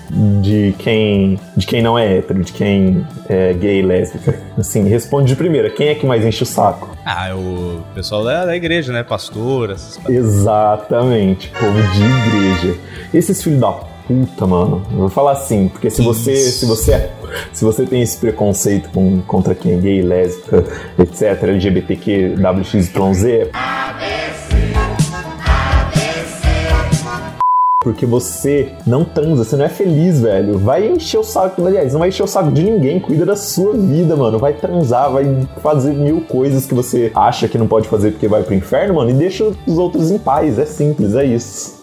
[0.42, 4.38] de quem de quem não é hétero, de quem é gay, lésbica?
[4.58, 6.94] Assim, responde de primeira, quem é que mais enche o saco?
[7.02, 9.02] Ah, é o pessoal da, da igreja, né?
[9.02, 9.98] Pastor, essas.
[10.06, 12.78] Exatamente, povo de igreja.
[13.14, 13.72] Esses filhos da
[14.06, 14.82] puta, mano.
[14.90, 17.12] Eu vou falar assim, porque se você, se você, é,
[17.52, 20.64] se você tem esse preconceito com, contra quem é gay, lésbica,
[20.98, 23.50] etc, LGBTQ, WXYZ,
[27.82, 30.58] porque você não transa, você não é feliz, velho.
[30.58, 33.74] Vai encher o saco, aliás, não vai encher o saco de ninguém, cuida da sua
[33.74, 34.38] vida, mano.
[34.38, 38.42] Vai transar, vai fazer mil coisas que você acha que não pode fazer porque vai
[38.42, 40.58] pro inferno, mano, e deixa os outros em paz.
[40.58, 41.81] É simples, é isso.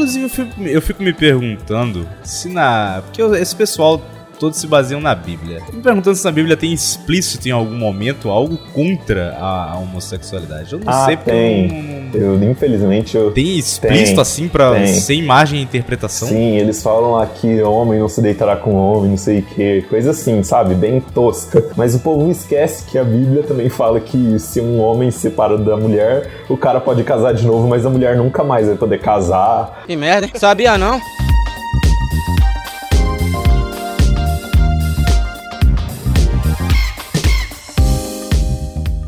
[0.00, 3.02] Inclusive, eu fico, eu fico me perguntando se na.
[3.04, 4.02] Porque esse pessoal
[4.40, 5.60] todos se baseiam na Bíblia.
[5.72, 10.72] Me perguntando se na Bíblia tem explícito em algum momento algo contra a, a homossexualidade.
[10.72, 12.10] Eu não Ah, sei porque tem.
[12.14, 13.30] eu infelizmente, eu.
[13.30, 14.86] Tem explícito Tem, assim pra tem.
[14.86, 16.26] ser imagem e interpretação?
[16.28, 20.10] Sim, eles falam aqui homem não se deitará com homem, não sei o que, coisa
[20.12, 20.74] assim, sabe?
[20.74, 21.62] Bem tosca.
[21.76, 25.58] Mas o povo esquece que a Bíblia também fala que se um homem se separa
[25.58, 28.98] da mulher, o cara pode casar de novo, mas a mulher nunca mais vai poder
[29.00, 29.82] casar.
[29.86, 30.32] Que merda, hein?
[30.36, 30.98] Sabia não?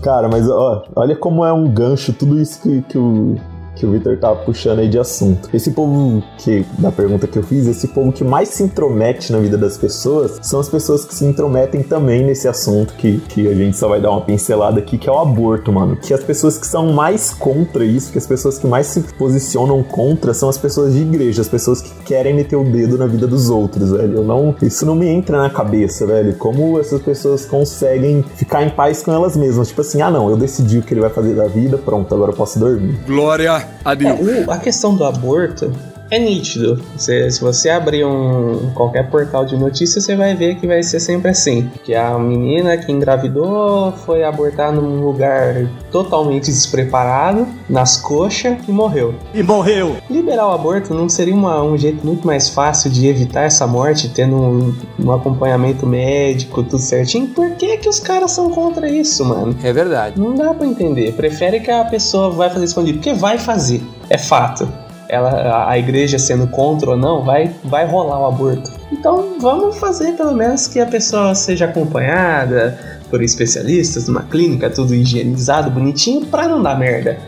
[0.03, 3.37] Cara, mas ó, olha como é um gancho tudo isso que, que o.
[3.83, 5.49] Que o Victor tava puxando aí de assunto.
[5.53, 9.41] Esse povo que, da pergunta que eu fiz, esse povo que mais se intromete na
[9.41, 13.55] vida das pessoas são as pessoas que se intrometem também nesse assunto que, que a
[13.55, 15.97] gente só vai dar uma pincelada aqui, que é o aborto, mano.
[15.97, 19.83] Que as pessoas que são mais contra isso, que as pessoas que mais se posicionam
[19.83, 23.27] contra são as pessoas de igreja, as pessoas que querem meter o dedo na vida
[23.27, 24.19] dos outros, velho.
[24.19, 26.37] Eu não, isso não me entra na cabeça, velho.
[26.37, 29.67] Como essas pessoas conseguem ficar em paz com elas mesmas?
[29.67, 32.31] Tipo assim, ah não, eu decidi o que ele vai fazer da vida, pronto, agora
[32.31, 32.97] eu posso dormir.
[33.09, 35.73] Glória a É, a questão do aborto
[36.15, 36.79] é nítido.
[36.97, 41.01] Você- se você abrir um qualquer portal de notícias, você vai ver que vai ser
[41.01, 41.71] sempre assim.
[41.83, 49.15] Que a menina que engravidou foi abortar num lugar totalmente despreparado, nas coxas, e morreu.
[49.33, 49.97] E morreu.
[50.11, 54.09] Liberar o aborto não seria uma- um jeito muito mais fácil de evitar essa morte,
[54.11, 57.29] tendo um, um acompanhamento médico, tudo certinho?
[57.29, 59.57] Por que, que os caras são contra isso, mano?
[59.63, 60.21] É verdade.
[60.21, 61.13] Não dá pra entender.
[61.15, 63.83] Prefere que a pessoa vai fazer escondido, porque vai fazer.
[64.11, 64.69] É fato.
[65.13, 68.71] Ela, a- igreja sendo contra ou não, vai, vai rolar o aborto.
[68.91, 72.79] Então vamos fazer pelo menos que a pessoa seja acompanhada
[73.11, 77.19] por especialistas numa clínica, tudo higienizado, bonitinho, pra não dar merda.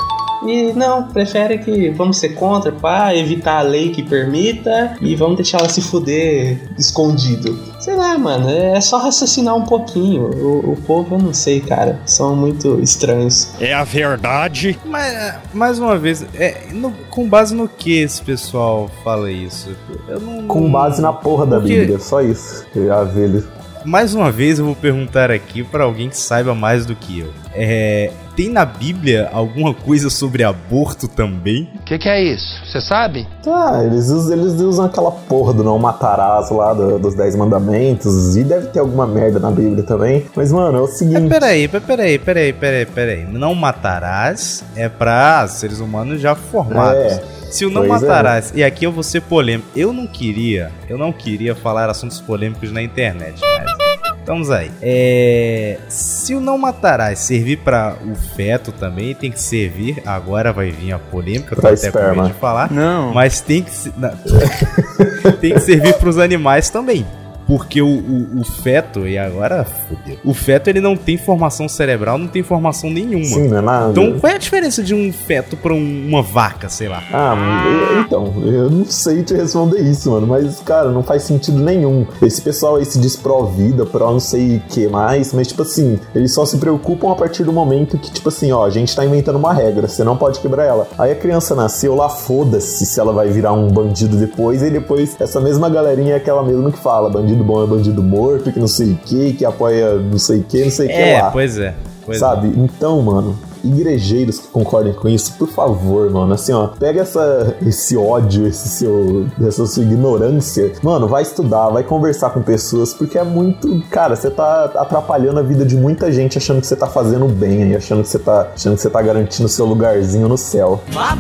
[0.47, 5.37] E não, prefere que vamos ser contra, pá, evitar a lei que permita e vamos
[5.37, 7.59] deixar ela se fuder escondido.
[7.81, 10.25] Sei lá, mano, é só raciocinar um pouquinho.
[10.35, 13.51] O, o povo, eu não sei, cara, são muito estranhos.
[13.61, 14.79] É a verdade.
[14.85, 19.71] Mas, mais uma vez, é, no- com base no que esse pessoal fala isso?
[20.09, 22.65] Eu não, Com base na porra da Porque- Bíblia, só isso.
[22.75, 23.45] Eu já vi ele.
[23.85, 27.31] Mais uma vez eu vou perguntar aqui pra alguém que saiba mais do que eu.
[27.53, 31.69] É, tem na Bíblia alguma coisa sobre aborto também?
[31.75, 32.45] O que, que é isso?
[32.67, 33.27] Você sabe?
[33.43, 38.37] Tá, eles, usam- eles usam aquela porra do não matarás lá do- dos Dez Mandamentos.
[38.37, 40.27] E deve ter alguma merda na Bíblia também.
[40.35, 41.29] Mas, mano, é o É, seguinte.
[41.29, 43.25] peraí, pe- peraí, peraí, peraí, peraí.
[43.25, 46.95] Não matarás é pra seres humanos já formados.
[47.13, 48.07] É, Se o não pois é.
[48.09, 52.21] matarás, e aqui eu vou ser polêmico, eu não queria, eu não queria falar assuntos
[52.21, 53.84] polêmicos na internet, mas
[54.27, 54.71] vamos aí.
[54.83, 60.71] É, se o não matarás servir pra o feto também, tem que servir, agora vai
[60.71, 63.13] vir a polêmica, eu tô Pra até com medo de falar, Não.
[63.13, 63.71] mas tem que,
[65.41, 67.07] tem que servir pros animais também.
[67.47, 70.17] Porque o, o, o feto, e agora fodeu.
[70.25, 73.25] O feto ele não tem formação cerebral, não tem formação nenhuma.
[73.25, 73.91] Sim, não é nada.
[73.91, 77.03] Então, qual é a diferença de um feto pra um- uma vaca, sei lá?
[77.13, 77.35] Ah,
[77.67, 82.07] eu- então, eu não sei te responder isso, mano, mas, cara, não faz sentido nenhum.
[82.23, 85.99] Esse pessoal aí se diz pró-vida, pró não sei o que mais, mas, tipo assim,
[86.15, 89.05] eles só se preocupam a partir do momento que, tipo assim, ó, a gente tá
[89.05, 90.87] inventando uma regra, você não pode quebrar ela.
[90.99, 95.17] Aí a criança nasceu lá, foda-se se ela vai virar um bandido depois, e depois
[95.21, 98.69] essa mesma galerinha é aquela mesma que fala, bandido bom é bandido morto, que não
[98.69, 101.31] sei o que, que apoia não sei o que, não sei o que É, lá.
[101.31, 101.75] pois é.
[102.05, 102.49] Pois Sabe?
[102.55, 107.97] Então, mano, igrejeiros que concordem com isso, por favor, mano, assim, ó, pega essa, esse
[107.97, 113.25] ódio, esse seu, essa sua ignorância, mano, vai estudar, vai conversar com pessoas, porque é
[113.25, 117.27] muito, cara, você tá atrapalhando a vida de muita gente achando que você tá fazendo
[117.27, 120.83] bem aí, achando que você tá, achando que você tá garantindo seu lugarzinho no céu.
[120.95, 121.17] Ah,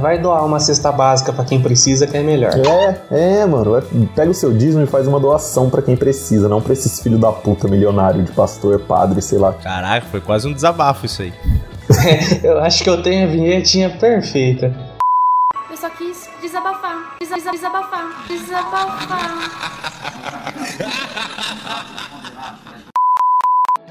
[0.00, 2.52] vai doar uma cesta básica pra quem precisa, que é melhor.
[3.10, 3.82] É, é, mano, vai-
[4.14, 7.20] pega o seu dízimo e faz uma doação pra quem precisa, não pra esses filhos
[7.20, 9.50] da puta milionário de pastor, padre, sei lá.
[9.58, 9.62] é.
[9.62, 11.32] Caraca, foi quase um desabafo isso aí.
[12.42, 14.72] Eu acho que eu tenho a vinhetinha perfeita.
[15.70, 17.16] Eu só quis desabafar.
[17.20, 18.24] Desa- desa- Desabafar.
[18.28, 19.62] Desabafar.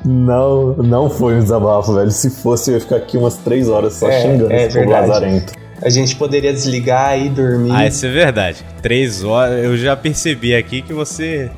[0.04, 2.10] Não, não foi um desabafo, velho.
[2.10, 4.92] Se fosse, eu ia ficar aqui umas três horas só É, xingando é esse povo
[4.92, 5.54] lazarento.
[5.84, 7.72] A gente poderia desligar e dormir.
[7.72, 8.64] Ah, isso é verdade.
[8.84, 11.50] Três horas, eu já percebi aqui que você.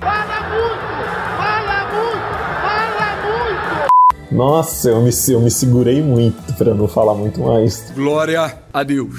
[4.31, 7.91] Nossa, eu me, eu me segurei muito pra não falar muito mais.
[7.93, 9.13] Glória a Deus.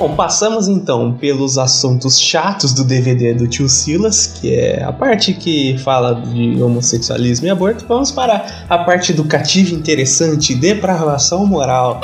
[0.00, 5.34] Bom, passamos então pelos assuntos chatos do DVD do tio Silas, que é a parte
[5.34, 7.84] que fala de homossexualismo e aborto.
[7.86, 12.00] Vamos para a parte educativa interessante, depravação moral.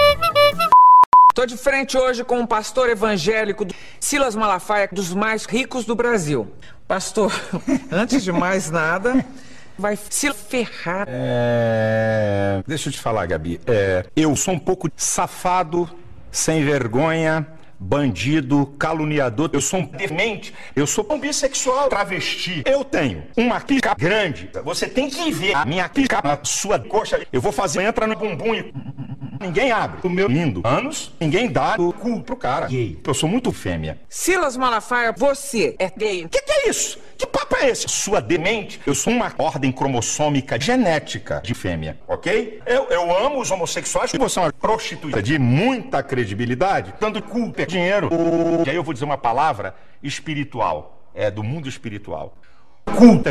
[1.35, 5.95] Tô de frente hoje com um pastor evangélico, do- Silas Malafaia, dos mais ricos do
[5.95, 6.47] Brasil.
[6.87, 7.33] Pastor,
[7.91, 9.25] antes de mais nada,
[9.79, 11.07] vai se ferrar.
[11.09, 12.63] É...
[12.67, 13.59] Deixa eu te falar, Gabi.
[13.67, 15.89] É, Eu sou um pouco safado,
[16.31, 17.47] sem vergonha,
[17.79, 19.51] bandido, caluniador.
[19.53, 20.53] Eu sou um demente.
[20.75, 22.63] Eu sou um bissexual, travesti.
[22.65, 24.51] Eu tenho uma pica grande.
[24.65, 27.27] Você tem que ver a minha pica na sua coxa.
[27.33, 28.73] Eu vou fazer, entra no bumbum e...
[29.41, 29.99] Ninguém abre.
[30.03, 32.67] O meu lindo anos, ninguém dá o cu pro cara.
[32.67, 32.99] Gay.
[33.07, 33.99] Eu sou muito fêmea.
[34.09, 36.27] Silas Malafaia, você é gay.
[36.29, 36.99] Que que é isso?
[37.17, 37.89] Que papo é esse?
[37.89, 38.81] Sua demente.
[38.87, 42.61] Eu sou uma ordem cromossômica genética de fêmea, ok?
[42.67, 47.67] Eu, eu amo os homossexuais você é uma prostituta de muita credibilidade, dando cu, per-
[47.67, 48.09] dinheiro.
[48.67, 52.35] E aí eu vou dizer uma palavra espiritual, é do mundo espiritual.
[52.85, 53.23] Cu.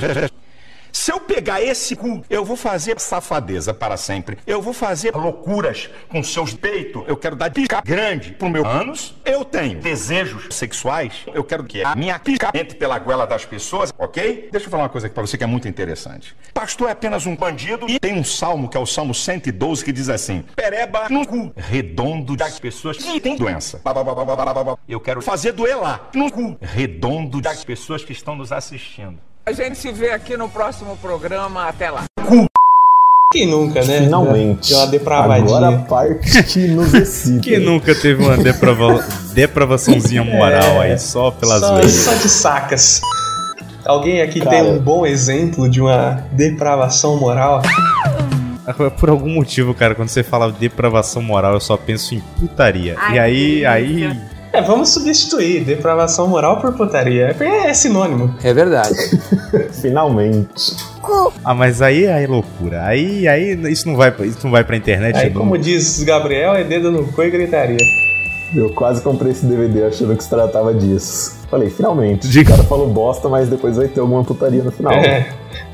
[0.96, 4.38] Se eu pegar esse cu, eu vou fazer safadeza para sempre.
[4.48, 7.04] Eu vou fazer loucuras com seus peitos.
[7.06, 9.14] Eu quero dar pica grande pro meu ânus.
[9.26, 11.26] Eu tenho desejos sexuais.
[11.34, 14.48] Eu quero que a minha pica entre pela goela das pessoas, ok?
[14.50, 16.34] Deixa eu falar uma coisa aqui para você que é muito interessante.
[16.54, 19.92] Pastor é apenas um bandido e tem um salmo que é o Salmo 112 que
[19.92, 23.82] diz assim: Pereba no cu redondo das pessoas que têm doença.
[24.88, 29.20] Eu quero fazer doer lá, no cu redondo das pessoas que estão nos assistindo.
[29.48, 31.68] A gente se vê aqui no próximo programa.
[31.68, 32.06] Até lá.
[33.32, 34.00] Quem nunca, né?
[34.00, 34.74] Finalmente.
[34.74, 35.46] Uma depravadinha.
[35.46, 37.42] Agora a parte que nos excita.
[37.42, 39.06] Quem nunca teve uma deprava...
[39.36, 42.06] depravaçãozinha moral aí, só pelas só, vezes?
[42.06, 43.02] só de sacas.
[43.86, 44.50] Alguém aqui Cara.
[44.50, 47.62] tem um bom exemplo de uma depravação moral?
[49.00, 52.96] Por algum motivo, cara, quando você fala depravação moral, eu só penso em putaria.
[52.98, 54.35] Ai, e aí, que aí.
[54.56, 57.36] É, vamos substituir depravação moral por putaria.
[57.40, 58.34] É, é sinônimo.
[58.44, 58.96] É verdade.
[59.82, 60.76] Finalmente.
[61.44, 62.84] Ah, mas aí é loucura.
[62.84, 65.18] Aí, aí isso não vai, isso não vai pra internet.
[65.18, 65.42] Aí, não.
[65.42, 67.78] como diz Gabriel, é dedo no cu e gritaria.
[68.56, 71.38] Eu quase comprei esse DVD achando que se tratava disso.
[71.50, 72.28] Falei, finalmente.
[72.28, 72.54] Diga.
[72.54, 74.94] O cara falou bosta, mas depois vai ter alguma putaria no final.
[75.06, 75.28] É,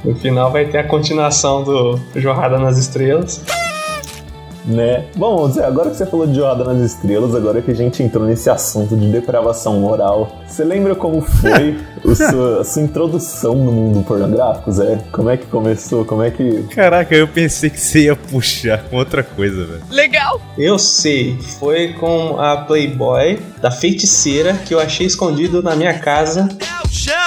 [0.04, 3.44] no final vai ter a continuação do Jorrada nas Estrelas.
[4.65, 5.06] Né?
[5.15, 8.26] Bom, Zé, agora que você falou de Jornada nas Estrelas, agora que a gente entrou
[8.26, 13.71] nesse assunto de depravação moral, você lembra como foi o sua, a sua introdução no
[13.71, 15.00] mundo pornográfico, Zé?
[15.12, 16.06] Como é que começou?
[16.06, 16.63] Como é que.
[16.74, 19.84] Caraca, eu pensei que você ia puxar com outra coisa, velho.
[19.89, 20.41] Legal!
[20.58, 26.50] Eu sei, foi com a Playboy da feiticeira que eu achei escondido na minha casa.
[26.60, 27.20] É o chão,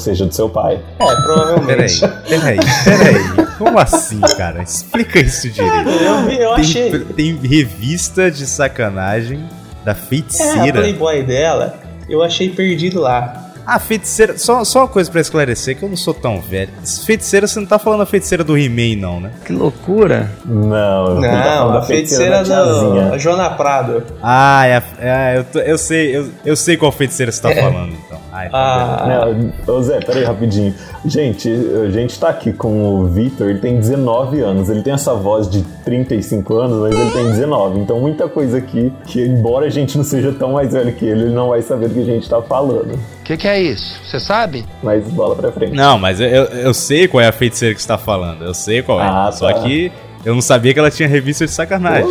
[0.00, 0.80] seja, do seu pai.
[0.98, 2.00] É, Peraí, provavelmente.
[2.28, 3.46] peraí, peraí.
[3.58, 4.62] Como assim, cara?
[4.62, 5.88] Explica isso direito.
[5.88, 6.98] Eu, vi- eu Tem, achei.
[7.16, 9.44] tem revista de sacanagem
[9.84, 10.80] da É, a feiticeira.
[10.80, 11.74] Playboy dela,
[12.08, 13.46] eu achei perdido lá.
[13.66, 14.36] Ah, feiticeira.
[14.36, 16.70] Só, só uma coisa pra esclarecer, que eu não sou tão velho.
[17.06, 19.30] Feiticeira, você não tá falando a feiticeira do He-Man, não, né?
[19.44, 20.28] Que loucura.
[20.44, 23.10] Não, eu Não, falando a feiticeira da tiazinha.
[23.10, 24.02] da Jona Prado.
[24.20, 27.52] Ah, é, a- é, eu, tô- eu sei, eu, eu sei qual feiticeira você tá
[27.54, 28.18] falando, então.
[28.52, 29.06] Ah,
[29.66, 30.74] Não, ô Zé, peraí rapidinho.
[31.04, 31.48] Gente,
[31.84, 34.68] a gente tá aqui com o Vitor, ele tem 19 anos.
[34.68, 37.80] Ele tem essa voz de 35 anos, mas ele tem 19.
[37.80, 41.22] Então muita coisa aqui que, embora a gente não seja tão mais velho que ele,
[41.22, 42.94] ele não vai saber do que a gente tá falando.
[42.94, 44.00] O que, que é isso?
[44.04, 44.64] Você sabe?
[44.82, 45.74] Mas bola pra frente.
[45.76, 48.44] Não, mas eu, eu, eu sei qual é a feiticeira que você tá falando.
[48.44, 49.04] Eu sei qual é.
[49.04, 49.60] Ah, Só tá.
[49.60, 49.92] que
[50.24, 52.10] eu não sabia que ela tinha revista de sacanagem.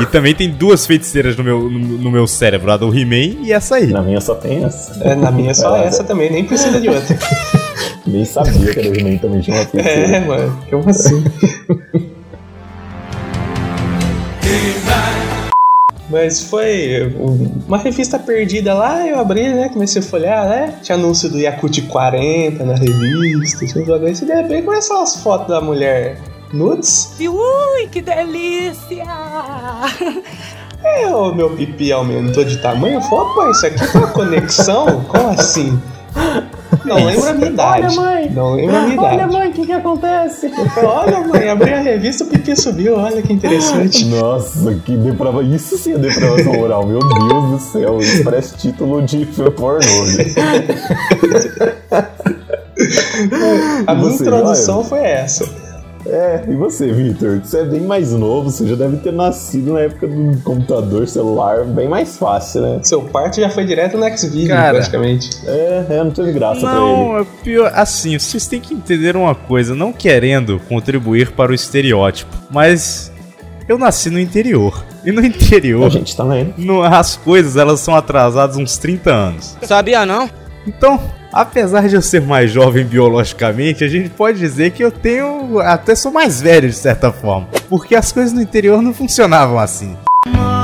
[0.00, 3.52] E também tem duas feiticeiras no meu, no, no meu cérebro, a do He-Man e
[3.52, 3.86] essa aí.
[3.86, 5.02] Na minha só tem essa.
[5.04, 7.16] é, na minha só É, essa também, nem precisa de outra.
[8.06, 10.20] Nem sabia que era o He-Man também tinha uma É, feiticeira.
[10.26, 11.24] mano, como assim?
[16.10, 17.12] Mas foi
[17.66, 19.68] uma revista perdida lá, eu abri, né?
[19.70, 20.74] Comecei a folhear, né?
[20.82, 25.16] Tinha anúncio do Yakut 40 na revista, tinha uns bagulhos, e de repente começou as
[25.16, 26.18] fotos da mulher
[26.52, 27.14] nudes.
[27.20, 29.04] Ui, que delícia!
[30.84, 33.00] É, o meu pipi aumentou de tamanho.
[33.00, 35.02] Falei, pô, isso aqui tem uma conexão?
[35.08, 35.80] Como assim?
[36.84, 37.96] Não lembro a minha idade.
[38.34, 39.32] Não lembro a minha idade.
[39.32, 40.52] mãe, o que que acontece?
[40.84, 44.04] Olha, mãe, abri a revista, o pipi subiu, olha que interessante.
[44.04, 45.42] Nossa, que deprava.
[45.42, 47.98] Isso sim é depravação moral, meu Deus do céu.
[48.00, 49.24] Isso parece título de
[49.56, 49.78] pornô.
[49.78, 50.24] né?
[53.86, 54.88] A minha introdução olha.
[54.88, 55.63] foi essa.
[56.06, 57.40] É, e você, Victor?
[57.42, 61.64] Você é bem mais novo, você já deve ter nascido na época do computador, celular,
[61.64, 62.80] bem mais fácil, né?
[62.82, 65.30] Seu parto já foi direto no X-Video, praticamente.
[65.46, 66.78] É, é, não teve graça pra ele.
[66.80, 67.72] Não, é pior.
[67.74, 73.10] Assim, vocês têm que entender uma coisa, não querendo contribuir para o estereótipo, mas
[73.68, 74.84] eu nasci no interior.
[75.06, 76.52] E no A interior, gente tá também.
[76.58, 79.56] no- as coisas elas são atrasadas uns 30 anos.
[79.62, 80.28] Sabia não?
[80.66, 80.98] Então,
[81.34, 85.58] apesar de eu ser mais jovem biologicamente, a gente pode dizer que eu tenho.
[85.58, 87.48] Até sou mais velho de certa forma.
[87.68, 89.96] Porque as coisas no interior não funcionavam assim.
[90.28, 90.63] Moro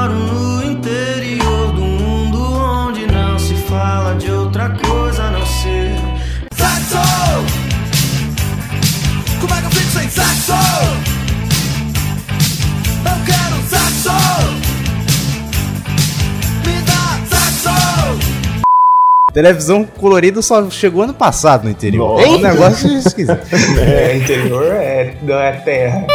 [19.32, 22.20] Televisão colorida só chegou ano passado no interior.
[22.20, 22.24] Nossa.
[22.24, 23.38] É um negócio esquisito.
[23.80, 26.06] É, interior é, não é terra.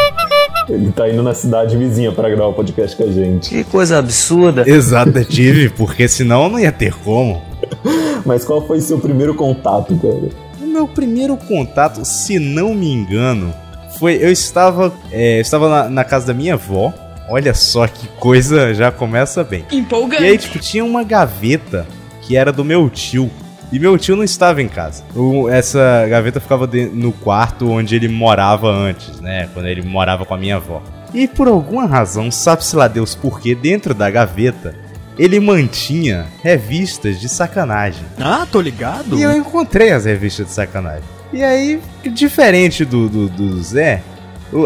[0.68, 3.50] Ele tá indo na cidade vizinha pra gravar o podcast com a gente.
[3.50, 4.68] Que coisa absurda.
[4.68, 7.42] Exato, tive, porque senão não ia ter como.
[8.26, 10.30] Mas qual foi seu primeiro contato, cara?
[10.62, 13.54] O meu primeiro contato, se não me engano,
[14.00, 14.16] foi.
[14.16, 14.92] Eu estava.
[15.12, 16.94] é, eu estava na, na casa da minha avó.
[17.30, 19.66] Olha só que coisa, já começa bem.
[19.72, 20.24] Empolgante.
[20.24, 21.88] E aí, tipo, tinha uma gaveta
[22.26, 23.30] que era do meu tio.
[23.72, 25.04] E meu tio não estava em casa.
[25.16, 29.50] O- essa gaveta ficava de- no quarto onde ele morava antes, né?
[29.54, 30.82] Quando ele morava com a minha avó.
[31.14, 34.76] E por alguma razão, sabe-se lá Deus por quê, dentro da gaveta,
[35.18, 38.04] ele mantinha revistas de sacanagem.
[38.20, 39.18] Ah, tô ligado.
[39.18, 41.04] E eu encontrei as revistas de sacanagem.
[41.34, 41.80] E aí,
[42.14, 44.02] diferente do, do, do Zé,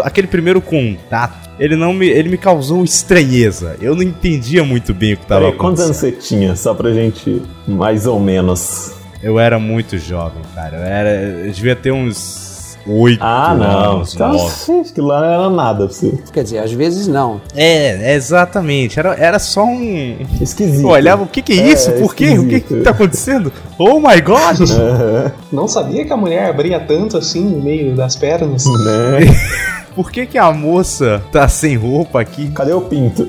[0.03, 3.75] aquele primeiro contato, ele não me, ele me causou estranheza.
[3.81, 6.21] Eu não entendia muito bem o que estava Peraí, quantos anos acontecendo.
[6.21, 6.55] você tinha?
[6.55, 8.93] Só pra gente, mais ou menos.
[9.21, 10.77] Eu era muito jovem, cara.
[10.77, 11.09] Eu, era,
[11.45, 12.48] eu devia ter uns
[12.89, 13.91] oito Ah, não.
[13.93, 14.82] anos, Então, nove.
[14.82, 16.13] acho que lá não era nada pra você.
[16.34, 17.39] Quer dizer, às vezes não.
[17.56, 18.99] É, exatamente.
[18.99, 20.17] Era, era só um.
[20.41, 20.82] Esquisito.
[20.82, 21.89] Eu olhava, o que que é isso?
[21.89, 22.38] É, Por quê?
[22.38, 23.52] O que que tá acontecendo?
[23.78, 24.60] Oh my god!
[25.52, 28.65] Não sabia que a mulher abria tanto assim no meio das pernas.
[28.85, 29.19] né?
[29.96, 32.50] Por que que a moça tá sem roupa aqui?
[32.52, 33.27] Cadê o pinto?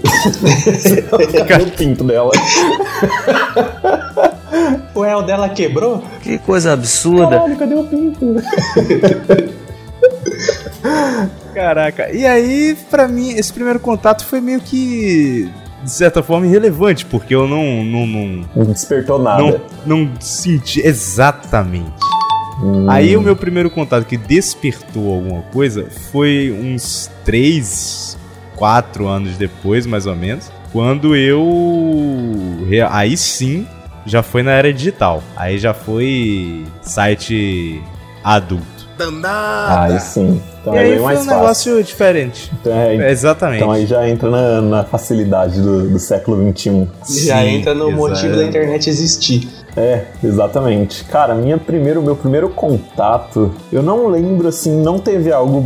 [1.48, 2.30] Cadê o pinto dela?
[5.00, 6.02] O el dela quebrou?
[6.22, 7.38] Que coisa absurda.
[7.38, 8.36] Caralho, cadê o pinto?
[11.54, 12.12] Caraca.
[12.12, 15.50] E aí, pra mim, esse primeiro contato foi meio que.
[15.82, 17.82] De certa forma, irrelevante, porque eu não.
[17.82, 19.42] Não, não, Não despertou nada.
[19.86, 20.86] não, não senti.
[20.86, 21.94] Exatamente.
[22.62, 22.84] Hum.
[22.90, 28.18] Aí o meu primeiro contato que despertou alguma coisa foi uns 3,
[28.54, 31.42] 4 anos depois, mais ou menos, quando eu
[32.90, 33.66] aí sim
[34.10, 35.22] já foi na era digital.
[35.36, 37.80] Aí já foi site
[38.24, 38.88] adulto.
[39.82, 40.42] Aí sim.
[40.60, 41.40] Então e é aí foi mais um fácil.
[41.40, 42.52] negócio diferente.
[42.60, 43.62] Então, é, Exatamente.
[43.62, 46.88] então aí já entra na, na facilidade do, do século XXI.
[47.24, 47.96] Já Sim, entra no exato.
[47.98, 49.48] motivo da internet existir.
[49.76, 51.04] É, exatamente.
[51.04, 55.64] Cara, minha primeiro, meu primeiro contato, eu não lembro assim, não teve algo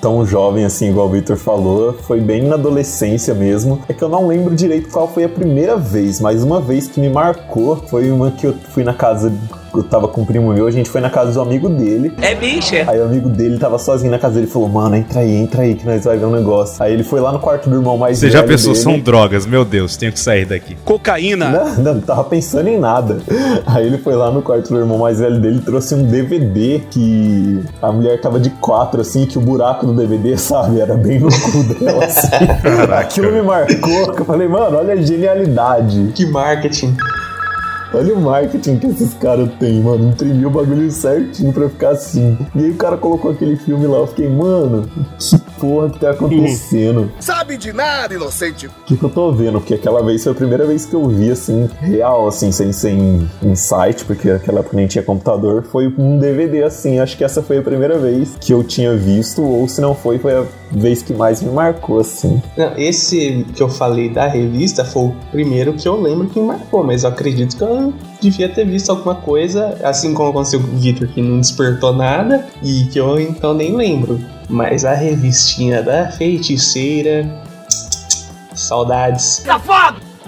[0.00, 1.92] tão jovem assim, igual o Victor falou.
[1.92, 3.80] Foi bem na adolescência mesmo.
[3.88, 7.00] É que eu não lembro direito qual foi a primeira vez, mas uma vez que
[7.00, 9.32] me marcou foi uma que eu fui na casa.
[9.74, 12.12] Eu tava com um primo meu, a gente foi na casa do amigo dele.
[12.20, 12.84] É bicha.
[12.86, 15.62] Aí o amigo dele tava sozinho na casa dele e falou: Mano, entra aí, entra
[15.62, 16.82] aí, que nós vai ver um negócio.
[16.82, 18.38] Aí ele foi lá no quarto do irmão mais Você velho.
[18.38, 18.82] já pensou, dele.
[18.82, 20.76] são drogas, meu Deus, tenho que sair daqui.
[20.84, 21.50] Cocaína.
[21.50, 23.18] Não, não, não tava pensando em nada.
[23.66, 26.80] Aí ele foi lá no quarto do irmão mais velho dele e trouxe um DVD
[26.90, 31.18] que a mulher tava de quatro, assim, que o buraco do DVD, sabe, era bem
[31.18, 32.28] no cu dela, assim.
[32.98, 36.12] Aquilo me marcou, que eu falei, mano, olha a genialidade.
[36.14, 36.94] Que marketing.
[37.94, 40.08] Olha o marketing que esses caras têm, mano.
[40.08, 42.38] Imprimiu o bagulho certinho pra ficar assim.
[42.54, 44.88] E aí o cara colocou aquele filme lá, eu fiquei, mano,
[45.18, 47.12] que porra que tá acontecendo?
[47.20, 48.66] Sabe de nada, inocente.
[48.66, 49.60] O que, que eu tô vendo?
[49.60, 52.90] Porque aquela vez foi a primeira vez que eu vi, assim, real, assim, sem ser
[52.90, 56.98] em, em site, porque naquela época nem tinha computador, foi um DVD, assim.
[56.98, 60.18] Acho que essa foi a primeira vez que eu tinha visto, ou se não foi,
[60.18, 62.42] foi a vez que mais me marcou, assim.
[62.56, 66.46] Não, esse que eu falei da revista foi o primeiro que eu lembro que me
[66.46, 67.68] marcou, mas eu acredito que eu
[68.20, 72.46] devia ter visto alguma coisa, assim como aconteceu com o Victor, que não despertou nada
[72.62, 74.20] e que eu então nem lembro.
[74.48, 77.26] Mas a revistinha da feiticeira.
[78.54, 79.42] Saudades.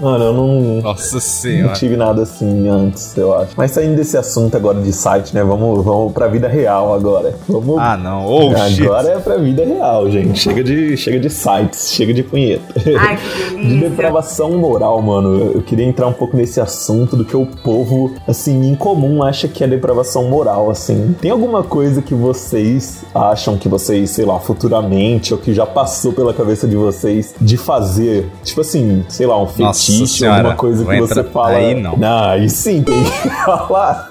[0.01, 1.73] Mano, eu não, Nossa não senhora.
[1.75, 3.53] tive nada assim antes, eu acho.
[3.57, 5.43] Mas saindo desse assunto agora de site, né?
[5.43, 7.35] Vamos, vamos pra vida real agora.
[7.49, 7.79] Vamos.
[7.79, 8.27] Ah, não.
[8.27, 8.83] Oh, shit.
[8.83, 10.39] agora é pra vida real, gente.
[10.39, 12.75] Chega de, chega de sites, chega de punheta.
[12.99, 13.19] Ai,
[13.51, 15.53] que De depravação moral, mano.
[15.55, 19.49] Eu queria entrar um pouco nesse assunto do que o povo, assim, em comum acha
[19.49, 21.15] que é depravação moral, assim.
[21.21, 26.13] Tem alguma coisa que vocês acham que vocês, sei lá, futuramente, ou que já passou
[26.13, 28.29] pela cabeça de vocês de fazer?
[28.43, 31.57] Tipo assim, sei lá, um Nossa fetiche, senhora, alguma coisa que você entrar- fala.
[31.57, 31.97] aí não.
[32.31, 33.11] aí sim, tem que
[33.45, 34.09] falar.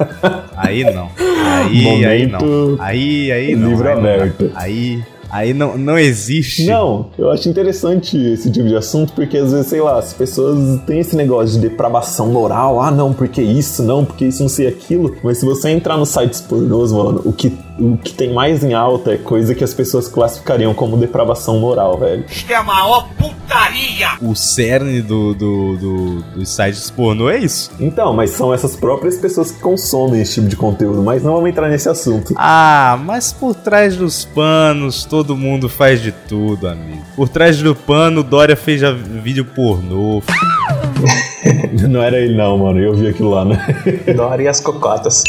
[0.56, 1.10] Aí não.
[1.18, 2.40] Aí, aí não.
[2.40, 3.70] Momento Aí, aí não.
[3.70, 4.52] livro aí não aberto.
[4.56, 5.04] Aí,
[5.34, 6.66] aí não, não existe.
[6.68, 10.80] Não, eu acho interessante esse tipo de assunto, porque às vezes, sei lá, as pessoas
[10.86, 14.68] têm esse negócio de depravação moral, ah não, porque isso, não, porque isso, não sei
[14.68, 15.16] aquilo.
[15.24, 18.76] Mas se você entrar nos sites pornôs, mano, o que, o que tem mais em
[18.76, 22.24] alta é coisa que as pessoas classificariam como depravação moral, velho.
[22.30, 24.10] Isto é a maior putaria!
[24.22, 27.72] O cerne do, do, do, dos sites pornô é isso.
[27.80, 31.50] Então, mas são essas próprias pessoas que consomem esse tipo de conteúdo, mas não vamos
[31.50, 32.36] entrar nesse assunto.
[32.38, 37.04] Ah, mas por trás dos panos todo mundo faz de tudo, amigo.
[37.16, 40.22] Por trás do pano, Dória fez já vídeo pornô.
[41.90, 43.58] Não era ele não, mano, eu vi aquilo lá, né?
[44.16, 45.24] Dora e as cocotas.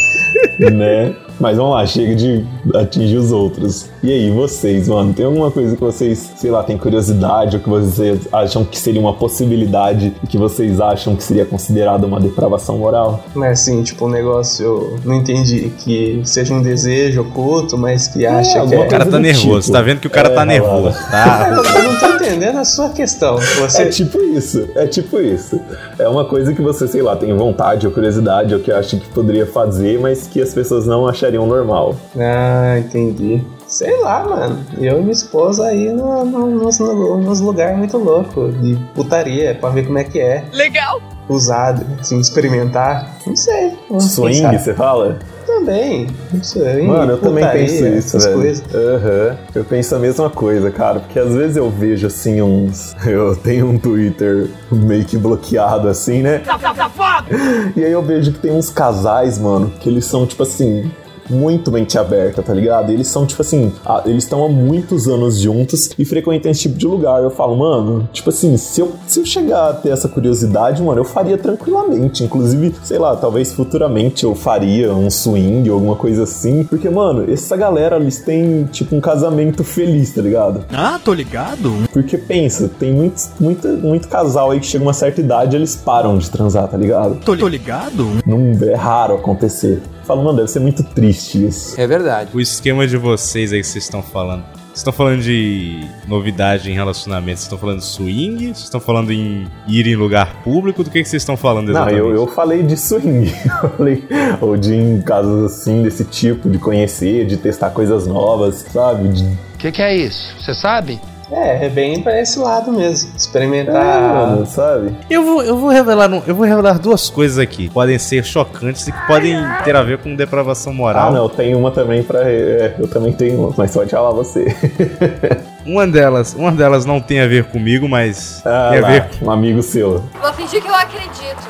[0.59, 1.13] né?
[1.39, 2.45] Mas vamos lá, chega de
[2.75, 3.89] atingir os outros.
[4.01, 7.67] E aí, vocês, mano, tem alguma coisa que vocês, sei lá, tem curiosidade ou que
[7.67, 12.77] vocês acham que seria uma possibilidade e que vocês acham que seria considerada uma depravação
[12.77, 13.21] moral?
[13.33, 18.25] Mas assim, tipo, um negócio, eu não entendi que seja um desejo oculto, mas que
[18.25, 18.87] acha que alguma é.
[18.87, 19.73] O cara tá nervoso, tipo.
[19.73, 21.49] tá vendo que o cara É, tá nervoso, tá?
[21.75, 23.37] Eu não tô entendendo a sua questão.
[23.59, 23.81] Você.
[23.83, 25.59] É tipo isso, é tipo isso.
[25.99, 29.07] É uma coisa que você, sei lá, tem vontade ou curiosidade ou que acha que
[29.09, 31.95] poderia fazer, mas que as pessoas não achariam normal.
[32.17, 33.41] Ah, entendi.
[33.67, 34.59] Sei lá, mano.
[34.79, 39.55] Eu e minha esposa aí no, no, nos, no- nos lugares muito loucos de putaria,
[39.59, 40.43] pra ver como é que é.
[40.53, 41.01] Legal.
[41.27, 43.17] Usado, assim, experimentar.
[43.25, 43.73] Não sei.
[43.99, 45.17] Swing, você fala?
[45.55, 46.07] Também.
[46.43, 48.61] Swing, Mano, eu também penso isso, velho.
[48.73, 49.37] Aham.
[49.55, 50.99] Eu penso a mesma coisa, cara.
[50.99, 52.93] Porque às vezes eu vejo assim uns.
[53.05, 56.39] Eu tenho um Twitter meio que bloqueado assim, né?
[57.75, 60.91] E aí eu vejo que tem uns casais, mano, que eles são tipo assim.
[61.29, 62.91] Muito mente aberta, tá ligado?
[62.91, 66.77] Eles são, tipo assim, ah, eles estão há muitos anos juntos e frequentam esse tipo
[66.77, 67.21] de lugar.
[67.21, 71.01] Eu falo, mano, tipo assim, se eu, se eu chegar a ter essa curiosidade, mano,
[71.01, 72.23] eu faria tranquilamente.
[72.23, 76.63] Inclusive, sei lá, talvez futuramente eu faria um swing ou alguma coisa assim.
[76.63, 80.65] Porque, mano, essa galera, eles têm, tipo, um casamento feliz, tá ligado?
[80.71, 81.71] Ah, tô ligado.
[81.91, 86.17] Porque pensa, tem muito, muito, muito casal aí que chega uma certa idade eles param
[86.17, 87.15] de transar, tá ligado?
[87.23, 88.21] Tô, tô ligado.
[88.25, 89.81] Não é raro acontecer.
[90.05, 91.79] Falo, mano, deve ser muito triste isso.
[91.79, 92.29] É verdade.
[92.33, 94.43] O esquema de vocês aí que vocês estão falando.
[94.75, 97.37] Vocês estão falando de novidade em relacionamento?
[97.37, 98.47] Vocês estão falando de swing?
[98.47, 100.83] Vocês estão falando em ir em lugar público?
[100.83, 102.01] Do que, que vocês estão falando exatamente?
[102.01, 103.33] Não, eu, eu falei de swing.
[103.63, 104.03] Eu falei,
[104.41, 109.07] ou de em casos assim, desse tipo, de conhecer, de testar coisas novas, sabe?
[109.07, 109.23] De...
[109.23, 110.35] O que, que é isso?
[110.39, 110.99] Você sabe?
[111.31, 113.11] É, é bem pra esse lado mesmo.
[113.13, 113.73] É, Experimentar.
[114.13, 114.95] mano, sabe?
[115.09, 117.67] Eu vou, eu vou revelar, um- eu vou revelar duas coisas aqui.
[117.69, 121.07] Podem ser chocantes e que podem ter a ver com depravação moral.
[121.07, 122.19] Ah, não, tem uma também pra.
[122.29, 124.45] é, eu também tenho uma, mas pode falar você.
[125.65, 129.05] Uma delas, uma delas não tem a ver comigo, mas Ah, tem a lá, ver
[129.19, 130.03] um amigo seu.
[130.21, 131.41] Vou fingir que eu acredito.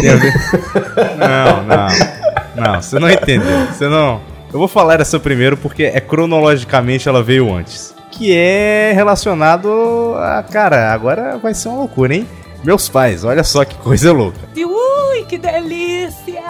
[0.00, 0.32] Tem a ver.
[1.16, 2.72] Não, não.
[2.72, 3.66] Não, você não entendeu.
[3.66, 4.20] Você não.
[4.52, 7.94] Eu vou falar essa primeiro porque é cronologicamente ela veio antes.
[8.12, 10.42] Que é relacionado a.
[10.44, 12.28] Cara, agora vai ser uma loucura, hein?
[12.62, 14.38] Meus pais, olha só que coisa louca.
[14.56, 16.40] Ui, que delícia!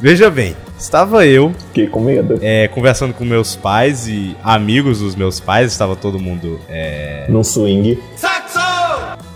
[0.00, 2.38] Veja bem, estava eu Fiquei com medo.
[2.40, 7.42] é, conversando com meus pais e amigos dos meus pais, estava todo mundo é, Num
[7.44, 8.00] swing.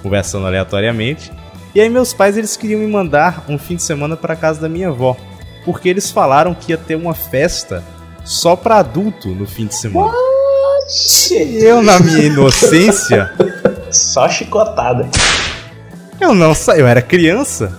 [0.03, 1.33] conversando aleatoriamente.
[1.74, 4.68] E aí meus pais eles queriam me mandar um fim de semana para casa da
[4.68, 5.16] minha avó,
[5.64, 7.83] porque eles falaram que ia ter uma festa
[8.25, 10.12] só para adulto no fim de semana.
[11.31, 13.31] E eu na minha inocência,
[13.91, 15.09] Só chicotada.
[16.20, 16.77] eu não sa...
[16.77, 17.79] eu era criança.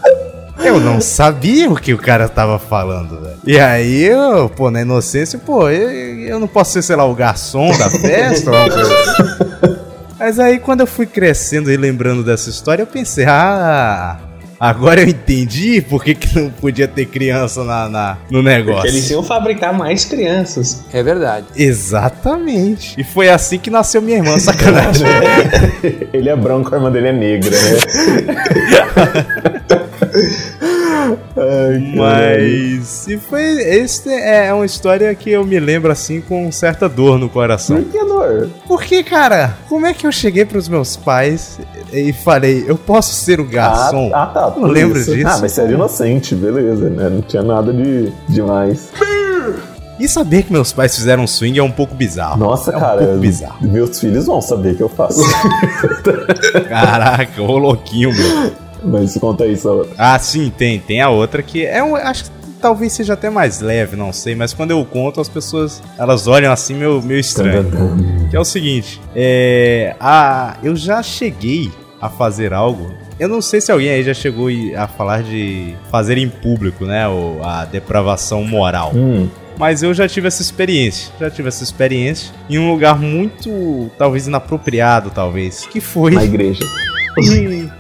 [0.58, 3.38] Eu não sabia o que o cara tava falando, velho.
[3.46, 7.14] E aí, eu, pô, na inocência, pô, eu, eu não posso ser, sei lá, o
[7.14, 9.78] garçom da festa assim.
[10.18, 14.18] Mas aí, quando eu fui crescendo e lembrando dessa história, eu pensei, ah,
[14.68, 18.82] agora eu entendi por que, que não podia ter criança na, na- no negócio.
[18.84, 20.84] Porque eles iam fabricar mais crianças.
[20.94, 21.46] É verdade.
[21.56, 22.96] Exatamente.
[23.00, 25.06] E foi assim que nasceu minha irmã, sacanagem.
[26.14, 27.78] Ele é branco, a irmã dele é negra, né?
[31.38, 31.94] Ai.
[31.96, 33.08] Mas.
[33.08, 33.42] E foi.
[33.62, 37.82] Esse é uma história que eu me lembro assim com certa dor no coração.
[37.82, 38.50] Por que dor?
[38.68, 41.60] Porque, cara, como é que eu cheguei pros meus pais
[41.92, 44.12] e falei, eu posso ser o garçom?
[44.14, 44.42] Ah, ah, tá.
[44.42, 45.14] Não por lembro isso.
[45.14, 45.28] disso.
[45.28, 47.10] Ah, mas você era inocente, beleza, né?
[47.10, 48.90] Não tinha nada de demais.
[50.00, 52.40] E saber que meus pais fizeram um swing é um pouco bizarro.
[52.40, 53.58] Nossa, é um cara, pouco bizarro.
[53.62, 55.22] meus filhos vão saber que eu faço.
[56.68, 58.52] Caraca, ô louquinho, meu.
[58.84, 59.86] Mas conta aí só.
[59.98, 60.80] Ah, sim, tem.
[60.80, 61.96] Tem a outra que é um.
[61.96, 62.30] Acho que
[62.62, 64.36] talvez seja até mais leve, não sei.
[64.36, 67.70] Mas quando eu conto, as pessoas elas olham assim meio, meio estranho.
[68.30, 71.72] Que é o seguinte, é, a, eu já cheguei
[72.02, 72.92] a fazer algo.
[73.20, 77.08] Eu não sei se alguém aí já chegou a falar de fazer em público, né?
[77.08, 78.92] Ou a depravação moral.
[78.96, 81.14] Hum, Mas eu já tive essa experiência.
[81.20, 85.66] Já tive essa experiência em um lugar muito, talvez inapropriado, talvez.
[85.68, 86.66] Que foi na igreja.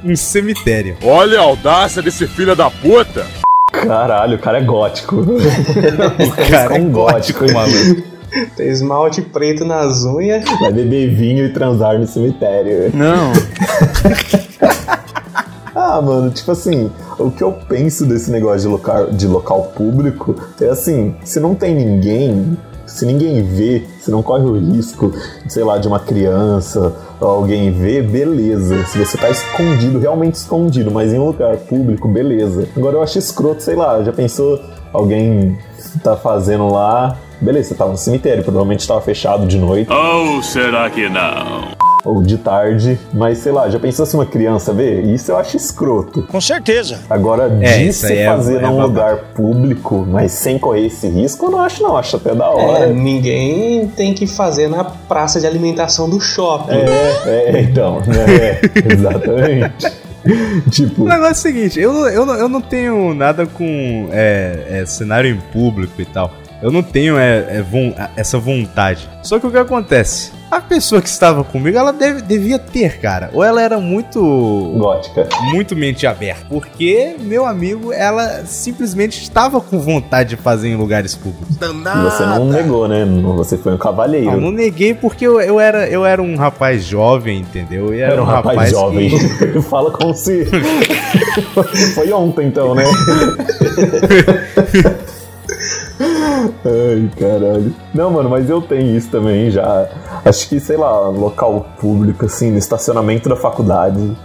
[0.03, 0.97] um, cemitério.
[1.03, 3.25] Olha a audácia desse filho da puta!
[3.71, 5.15] Caralho, o cara é gótico.
[5.25, 8.03] O cara é um gótico, maluco.
[8.55, 10.43] Tem esmalte preto nas unhas.
[10.59, 12.91] Vai beber vinho e transar no cemitério.
[12.93, 13.31] Não.
[15.75, 20.35] Ah, mano, tipo assim, o que eu penso desse negócio de local, de local público
[20.61, 22.55] é assim, se não tem ninguém,
[22.93, 25.11] se ninguém vê, se não corre o risco,
[25.47, 28.85] sei lá, de uma criança ou alguém ver, beleza.
[28.85, 32.67] Se você tá escondido, realmente escondido, mas em um lugar público, beleza.
[32.77, 34.59] Agora eu acho escroto, sei lá, já pensou
[34.93, 35.57] alguém
[36.03, 40.89] tá fazendo lá, beleza, você tava no cemitério, provavelmente tava fechado de noite Ou será
[40.89, 41.82] que não?
[42.05, 45.01] Ou de tarde, mas sei lá, já pensou se uma criança vê?
[45.01, 46.23] Isso eu acho escroto.
[46.23, 46.99] Com certeza.
[47.09, 48.83] Agora, É, de se é- fazer é num babaca.
[48.87, 52.85] lugar público, mas sem correr esse risco, eu não acho não, acho até da hora.
[52.85, 56.73] É, ninguém tem que fazer na praça de alimentação do shopping.
[56.73, 57.21] É,
[57.57, 58.59] é, então, né?
[58.93, 60.03] exatamente.
[60.71, 64.81] tipo, O negócio é o seguinte, eu, não- eu, eu não tenho nada com é,
[64.81, 66.31] é, cenário em público e tal.
[66.61, 67.65] Eu não tenho é, é,
[68.15, 69.09] essa vontade.
[69.21, 70.31] Só que o que acontece?
[70.55, 73.29] A pessoa que estava comigo, ela deve- devia ter, cara.
[73.33, 74.19] Ou ela era muito.
[74.77, 75.27] gótica.
[75.51, 76.45] Muito mente aberta.
[76.47, 81.55] Porque, meu amigo, ela simplesmente estava com vontade de fazer em lugares públicos.
[81.55, 83.03] E você não negou, né?
[83.35, 84.31] Você foi um cavalheiro.
[84.31, 87.93] Não, não neguei porque eu, eu, era, eu era um rapaz jovem, entendeu?
[87.93, 89.09] E Era um rapaz, jovem.
[89.09, 90.45] que- Fala como se.
[91.95, 92.83] foi ontem, então, né?
[96.65, 97.73] Ai, caralho.
[97.93, 99.87] Não, mano, mas eu tenho isso também já.
[100.25, 104.15] Acho que, sei lá, local público, assim, no estacionamento da faculdade.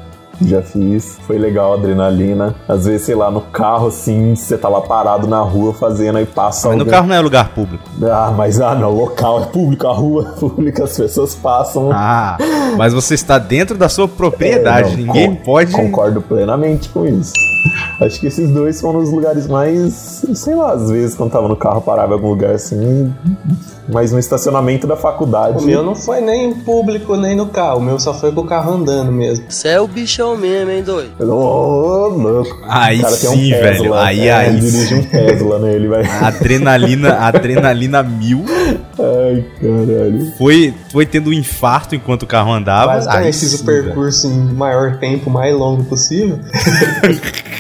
[0.41, 2.55] Já fiz, foi legal, adrenalina.
[2.69, 6.27] Às vezes, sei lá, no carro, assim, você tá lá parado na rua fazendo aí
[6.27, 6.69] passa.
[6.69, 7.83] Mas no carro não é lugar público.
[8.05, 11.91] Ah, mas ah, não, local é público, a rua é pública, as pessoas passam.
[11.93, 12.39] Ah,
[12.77, 15.73] mas você está dentro da sua propriedade, É, não, ninguém pode.
[15.73, 17.33] Concordo plenamente com isso.
[18.01, 20.23] Acho que esses dois foram os lugares mais.
[20.35, 23.13] Sei lá, às vezes quando tava no carro parava em algum lugar assim.
[23.91, 25.59] Mas no estacionamento da faculdade.
[25.59, 27.79] O meu não foi nem público, nem no carro.
[27.79, 29.47] O meu só foi com o carro andando mesmo.
[29.49, 31.11] Você é o bichão mesmo, hein, doido?
[31.21, 32.57] Ô, louco.
[32.69, 33.95] Aí O cara tem um sim, Tesla, velho.
[33.95, 34.61] Aí, é, aí.
[34.61, 36.05] dirige um Tesla nele, vai.
[36.23, 38.45] Adrenalina, adrenalina mil.
[38.99, 40.33] Ai, caralho.
[40.37, 42.93] Foi, foi tendo um infarto enquanto o carro andava.
[42.93, 43.85] Basicamente, Aí fiz o sim, velho.
[43.85, 46.39] percurso em maior tempo, mais longo possível.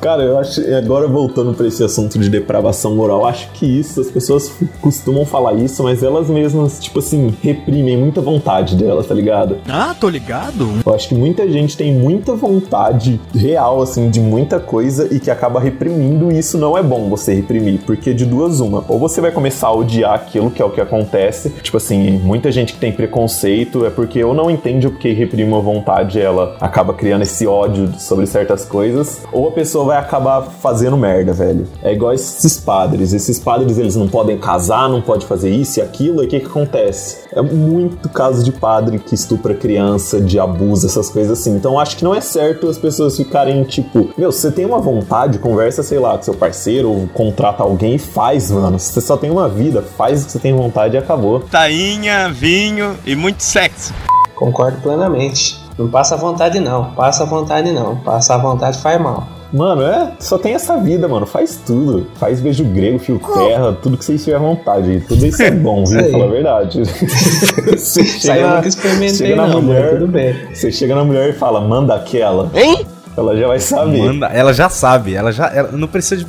[0.00, 0.60] Cara, eu acho.
[0.74, 5.54] Agora voltando pra esse assunto de depravação moral, acho que isso, as pessoas costumam falar
[5.54, 9.58] isso, mas elas mesmas, tipo assim, reprimem muita vontade delas, tá ligado?
[9.68, 10.68] Ah, tô ligado.
[10.84, 15.30] Eu acho que muita gente tem muita vontade real, assim, de muita coisa e que
[15.30, 19.20] acaba reprimindo, e isso não é bom você reprimir, porque de duas uma, ou você
[19.20, 22.78] vai começar a odiar aquilo, que é o que acontece, tipo assim, muita gente que
[22.78, 27.22] tem preconceito é porque ou não entende o que reprime uma vontade, ela acaba criando
[27.22, 31.66] esse ódio sobre certas coisas, ou a pessoa vai acabar fazendo merda, velho.
[31.82, 35.82] É igual esses padres, esses padres eles não podem casar, não pode fazer isso e
[35.82, 37.22] aquilo, e o que que acontece?
[37.32, 41.54] É muito caso de padre que estupra criança, de abuso, essas coisas assim.
[41.54, 44.78] Então acho que não é certo as pessoas ficarem tipo, meu, se você tem uma
[44.78, 48.78] vontade, conversa, sei lá, com seu parceiro, ou contrata alguém e faz, mano.
[48.78, 51.40] Se você só tem uma vida, faz o que você tem vontade e acabou.
[51.40, 53.92] Tainha, vinho e muito sexo.
[54.34, 55.62] Concordo plenamente.
[55.78, 56.92] Não passa vontade, não.
[56.92, 57.96] Passa vontade, não.
[57.96, 59.26] Passar vontade faz mal.
[59.52, 61.26] Mano, é, só tem essa vida, mano.
[61.26, 62.06] Faz tudo.
[62.14, 65.04] Faz beijo grego, fio terra, tudo que você tiver vontade.
[65.06, 66.10] Tudo isso é bom, viu?
[66.10, 66.82] Fala a verdade.
[67.72, 70.34] Você Isso aí eu nunca experimentei, chega na não, mulher, tudo bem.
[70.54, 72.50] Você chega na mulher e fala, manda aquela.
[72.54, 72.86] Hein?
[73.16, 73.98] Ela já vai saber.
[73.98, 76.24] Manda, ela já sabe, ela já ela não precisa de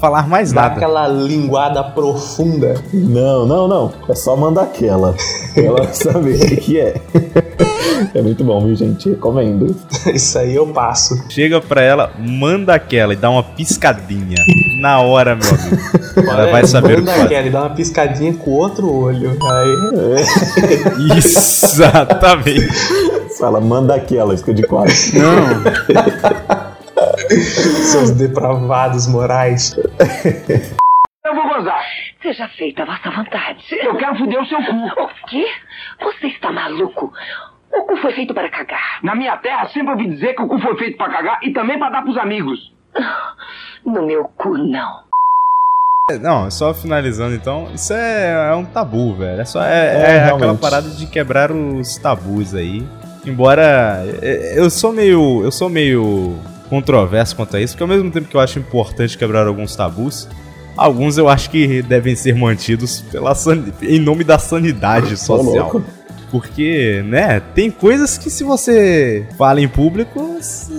[0.00, 0.74] falar mais Dá nada.
[0.74, 2.74] aquela linguada profunda.
[2.92, 3.92] Não, não, não.
[4.08, 5.14] É só mandar aquela.
[5.56, 6.94] Ela vai saber o que, que é.
[8.14, 9.10] É muito bom, viu, gente?
[9.10, 9.74] Recomendo.
[10.12, 11.18] Isso aí eu passo.
[11.30, 14.36] Chega pra ela, manda aquela e dá uma piscadinha.
[14.80, 15.76] Na hora, meu amigo.
[16.16, 18.92] Ela Olha, vai saber o que manda aquela e dá uma piscadinha com o outro
[18.92, 19.36] olho.
[19.50, 21.16] Aí.
[21.16, 22.68] Exatamente.
[23.38, 24.94] Fala, manda aquela, fica de quatro.
[27.90, 29.76] Seus depravados morais.
[31.24, 31.82] Eu vou gozar.
[32.22, 33.64] Seja feita a vossa vontade.
[33.82, 35.02] Eu quero foder o seu cu.
[35.02, 35.44] O quê?
[36.00, 37.12] Você está maluco?
[37.72, 39.00] O cu foi feito para cagar.
[39.02, 41.78] Na minha terra, sempre ouvi dizer que o cu foi feito pra cagar e também
[41.78, 42.72] pra dar pros amigos.
[43.84, 45.06] No meu cu, não.
[46.20, 49.40] Não, só finalizando então, isso é, é um tabu, velho.
[49.40, 52.86] É só é, É, é aquela parada de quebrar os tabus aí.
[53.24, 56.38] Embora é, eu sou meio eu sou meio
[56.68, 60.28] controverso quanto a isso, porque ao mesmo tempo que eu acho importante quebrar alguns tabus,
[60.76, 65.42] alguns eu acho que devem ser mantidos pela san- em nome da sanidade social.
[65.70, 65.84] louco.
[66.28, 70.38] Porque, né, tem coisas que se você fala em público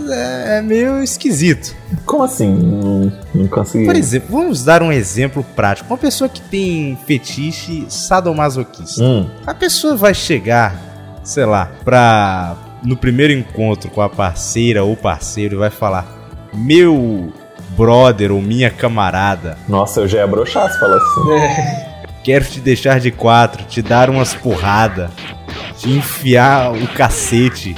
[0.10, 1.74] é, é meio esquisito.
[2.06, 2.54] Como assim?
[2.54, 3.86] Não, não consegui.
[3.86, 5.90] Por exemplo, vamos dar um exemplo prático.
[5.90, 9.02] Uma pessoa que tem fetiche sadomasoquista.
[9.02, 9.30] Hum.
[9.48, 10.76] A pessoa vai chegar,
[11.24, 12.58] sei lá, pra.
[12.88, 16.08] No primeiro encontro com a parceira ou parceiro e vai falar:
[16.54, 17.34] Meu
[17.76, 21.84] brother ou minha camarada, Nossa, eu já ia broxar se falar assim.
[22.24, 25.12] quero te deixar de quatro, te dar umas porrada,
[25.78, 27.76] te enfiar o cacete.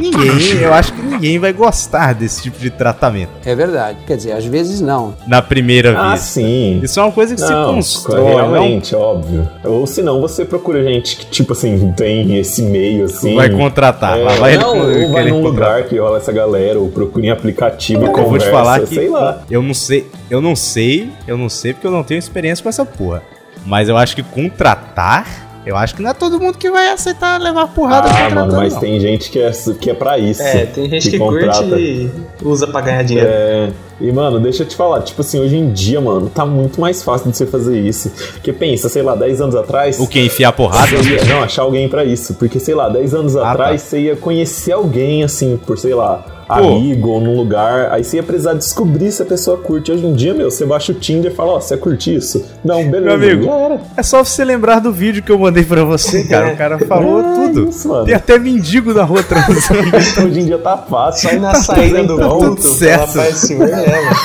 [0.00, 3.30] Ninguém, eu acho que ninguém vai gostar desse tipo de tratamento.
[3.44, 3.98] É verdade.
[4.06, 5.14] Quer dizer, às vezes não.
[5.26, 6.20] Na primeira Ah, vez.
[6.22, 6.80] sim.
[6.82, 8.24] Isso é uma coisa que se Não, constrói.
[8.34, 9.48] realmente, óbvio.
[9.64, 13.34] Ou se não, você procura gente que, tipo assim, tem esse meio assim.
[13.34, 14.18] Vai contratar.
[14.18, 15.76] É, Lá vai ele não, co- ou vai num contratar.
[15.78, 18.80] lugar que rola essa galera, ou procura em aplicativo e Eu conversa, vou te falar
[18.80, 19.42] que sei lá.
[19.50, 22.68] eu não sei, eu não sei, eu não sei porque eu não tenho experiência com
[22.68, 23.22] essa porra.
[23.66, 25.26] Mas eu acho que contratar,
[25.68, 28.74] eu acho que não é todo mundo que vai aceitar levar porrada Ah, mano, mas
[28.74, 28.80] não.
[28.80, 29.50] tem gente que é,
[29.80, 30.42] que é pra isso.
[30.42, 32.10] É, tem gente que, curte e
[32.42, 33.28] usa pra ganhar dinheiro.
[33.30, 36.80] É, e mano, deixa eu te falar, tipo assim, hoje em dia, mano, tá muito
[36.80, 38.10] mais fácil de você fazer isso.
[38.32, 39.98] Porque pensa, sei lá, 10 anos atrás.
[40.00, 40.20] O que?
[40.20, 40.96] Enfiar porrada?
[40.96, 42.34] você ia- não, achar alguém pra isso.
[42.34, 43.88] Porque, sei lá, 10 anos Ah, atrás tá.
[43.90, 47.92] você ia conhecer alguém, assim, por, sei lá, amigo ou num lugar.
[47.92, 49.92] Aí você ia precisar descobrir se a pessoa curte.
[49.92, 52.44] Hoje em dia, meu, você baixa o Tinder e fala, ó, você curte isso?
[52.64, 53.16] Não, beleza.
[53.18, 56.52] Meu amigo, é só você lembrar do vídeo que eu mandei pra você, cara.
[56.52, 57.68] O cara falou É tudo.
[57.68, 58.04] isso, mano.
[58.06, 59.96] Tem até mendigo na rua transando.
[60.26, 61.28] Hoje em dia tá fácil.
[61.30, 63.00] Só ir na saída do Tá tudo ponto, certo.
[63.02, 64.16] ela faz assim, olha ela.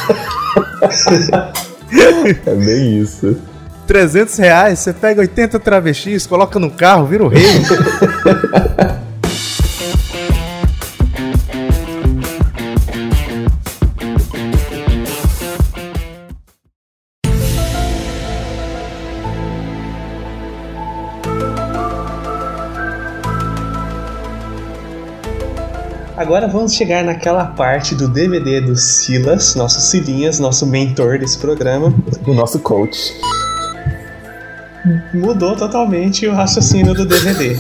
[2.46, 3.36] É bem isso.
[3.86, 7.44] 300 reais, você pega 80 travestis, coloca no carro, vira o rei.
[26.24, 31.94] Agora vamos chegar naquela parte do DVD do Silas, nosso Silinhas, nosso mentor desse programa.
[32.26, 33.14] O nosso coach.
[35.14, 37.56] Mudou totalmente o raciocínio do DVD.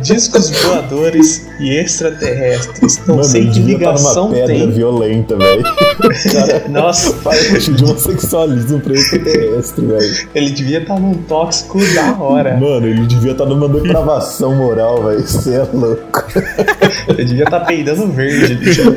[0.00, 2.98] Discos voadores e extraterrestres.
[3.06, 4.70] Não Mano, sei ele que devia estar ligação numa pedra tem.
[4.70, 5.62] violenta, velho.
[6.70, 10.28] Nossa, parte de homossexualismo pra extraterrestre, velho.
[10.34, 12.56] ele devia estar num tóxico da hora.
[12.56, 15.20] Mano, ele devia estar numa depravação moral, velho.
[15.20, 16.24] Você é louco.
[17.08, 18.54] Ele devia estar peidando verde.
[18.54, 18.94] bicho.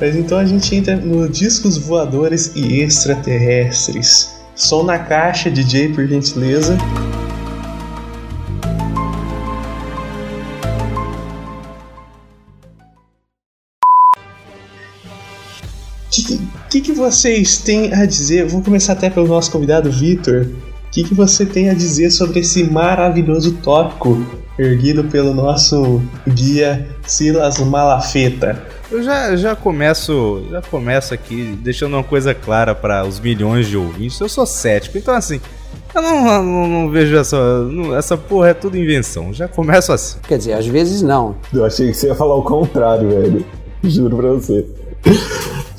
[0.00, 4.40] Mas então a gente entra no discos voadores e extraterrestres.
[4.54, 6.76] Som na caixa, DJ, por gentileza.
[16.06, 16.38] O que,
[16.70, 18.46] que, que vocês têm a dizer?
[18.46, 20.46] Vou começar até pelo nosso convidado Vitor.
[20.92, 24.22] O que, que você tem a dizer sobre esse maravilhoso tópico
[24.58, 28.62] erguido pelo nosso guia Silas Malafeta?
[28.90, 33.76] Eu já, já começo, já começo aqui deixando uma coisa clara para os milhões de
[33.78, 34.20] ouvintes.
[34.20, 35.40] Eu sou cético, então assim,
[35.94, 39.32] eu não, não, não vejo essa, não- essa porra é tudo invenção.
[39.32, 40.18] Já começo assim.
[40.28, 41.36] Quer dizer, às vezes não.
[41.54, 43.46] Eu achei que você ia falar o contrário, velho.
[43.82, 44.66] Juro pra você.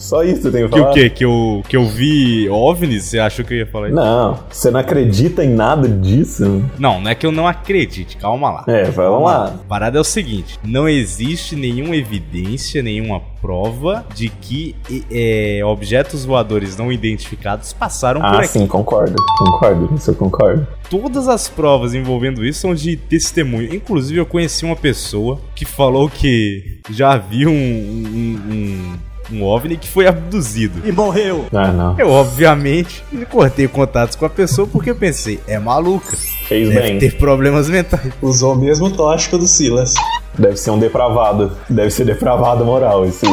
[0.04, 0.92] Só isso você tem que Que falar.
[0.92, 1.10] o quê?
[1.10, 3.06] Que eu, que eu vi OVNIs?
[3.06, 3.96] Você achou que eu ia falar isso?
[3.96, 6.64] Não, você não acredita em nada disso?
[6.78, 8.64] Não, não é que eu não acredite, calma lá.
[8.68, 9.46] É, vamos lá.
[9.46, 14.76] A parada é o seguinte: não existe nenhuma evidência, nenhuma prova de que
[15.12, 18.48] é, objetos voadores não identificados passaram por Ah, aqui.
[18.48, 19.16] sim, concordo.
[19.38, 20.66] Concordo, isso eu concordo.
[20.90, 23.74] Todas as provas envolvendo isso são de testemunho.
[23.74, 28.94] Inclusive, eu conheci uma pessoa que falou que já viu um, um, um,
[29.34, 30.82] um OVNI que foi abduzido.
[30.88, 31.46] E morreu.
[31.54, 32.00] Ah, não.
[32.00, 36.16] Eu, obviamente, cortei contatos com a pessoa porque eu pensei, é maluca.
[36.48, 37.00] Fez Deve bem.
[37.00, 38.12] ter problemas mentais.
[38.22, 39.94] Usou o mesmo tóxico do Silas.
[40.38, 41.52] Deve ser um depravado.
[41.70, 43.26] Deve ser depravado moral esse.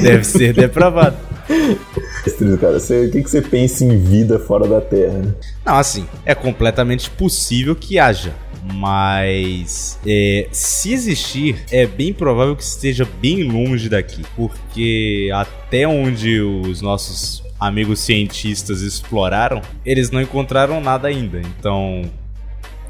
[0.00, 1.16] Deve ser depravado.
[2.58, 5.34] Cara, você- o que, que você pensa em vida fora da Terra?
[5.64, 8.32] Não, assim, é completamente possível que haja.
[8.74, 14.22] Mas é, se existir, é bem provável que esteja bem longe daqui.
[14.36, 21.40] Porque até onde os nossos amigos cientistas exploraram, eles não encontraram nada ainda.
[21.40, 22.02] Então,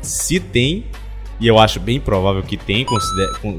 [0.02, 0.84] se tem,
[1.40, 2.86] e eu acho bem provável que, tem,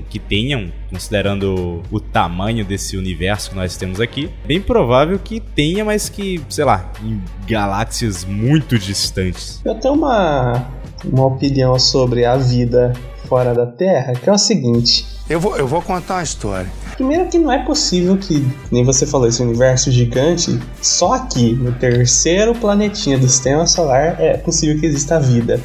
[0.09, 5.83] que tenham, considerando o tamanho desse universo que nós temos aqui, bem provável que tenha,
[5.83, 9.61] mas que, sei lá, em galáxias muito distantes.
[9.65, 10.65] Eu tenho uma,
[11.03, 12.93] uma opinião sobre a vida
[13.27, 15.05] fora da Terra, que é o seguinte.
[15.29, 16.69] Eu vou, eu vou contar uma história.
[16.95, 21.71] Primeiro que não é possível que, nem você falou, esse universo gigante, só aqui, no
[21.73, 25.59] terceiro planetinha do sistema solar, é possível que exista vida.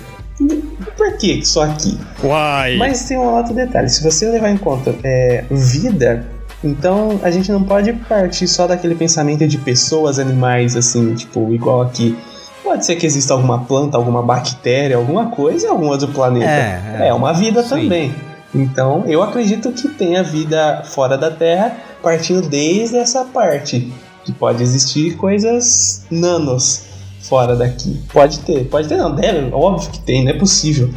[0.97, 1.99] Por que só aqui?
[2.23, 2.77] Uai.
[2.77, 6.27] Mas tem um outro detalhe, se você levar em conta é, vida,
[6.63, 11.83] então a gente não pode partir só daquele pensamento de pessoas, animais, assim, tipo, igual
[11.83, 12.17] aqui.
[12.63, 16.51] Pode ser que exista alguma planta, alguma bactéria, alguma coisa em algum outro planeta.
[16.51, 17.15] É, é.
[17.15, 17.69] uma vida Sim.
[17.69, 18.15] também.
[18.55, 23.93] Então eu acredito que tenha vida fora da Terra, partindo desde essa parte.
[24.25, 26.88] Que pode existir coisas nanos
[27.29, 28.01] fora daqui.
[28.13, 30.91] Pode ter, pode ter, não, deve, óbvio que tem, não é possível.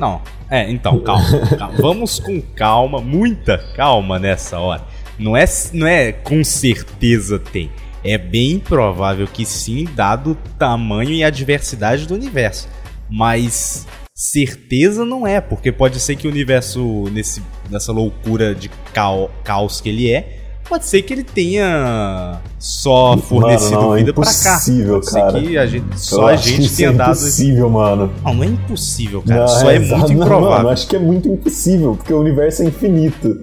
[0.00, 0.20] Não,
[0.50, 1.74] é, então, calma, calma.
[1.78, 4.82] Vamos com calma, muita calma nessa hora.
[5.18, 7.70] Não é, não é com certeza tem.
[8.02, 12.68] É bem provável que sim, dado o tamanho e a diversidade do universo.
[13.08, 19.30] Mas certeza não é, porque pode ser que o universo, nesse, nessa loucura de cao-
[19.42, 24.12] caos que ele é, pode ser que ele tenha só fornecido Mano, não, é vida
[24.14, 24.30] pra cá.
[24.30, 25.40] impossível, Pode ser cara.
[25.40, 27.10] que a gente, só a gente tenha é dado.
[27.10, 28.12] impossível, mano.
[28.24, 29.40] Não, não é impossível, cara.
[29.40, 30.00] Não, só é, exato.
[30.00, 30.56] muito Não, improvável.
[30.58, 33.36] Mano, acho que é muito impossível, porque o universo é infinito.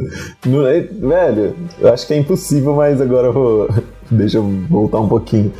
[0.45, 3.69] Não é- velho, eu acho que é impossível, mas agora eu vou.
[4.11, 5.53] Deixa eu voltar um pouquinho.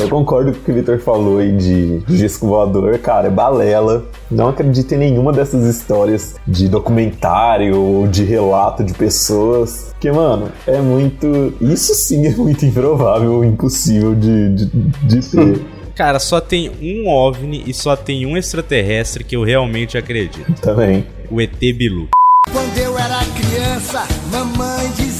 [0.00, 4.06] Eu concordo com o que o Victor falou aí de disco voador, cara, é balela.
[4.30, 9.90] Não acredito em nenhuma dessas histórias de documentário ou de relato de pessoas.
[9.90, 11.52] Porque, mano, é muito.
[11.60, 15.60] Isso sim é muito improvável, impossível de, de, de ter.
[15.94, 20.58] Cara, só tem um OVNI e só tem um extraterrestre que eu realmente acredito.
[20.62, 21.04] Também.
[21.30, 22.08] O ET Bilu.
[22.50, 25.19] Quando eu era criança, mamãe dizia: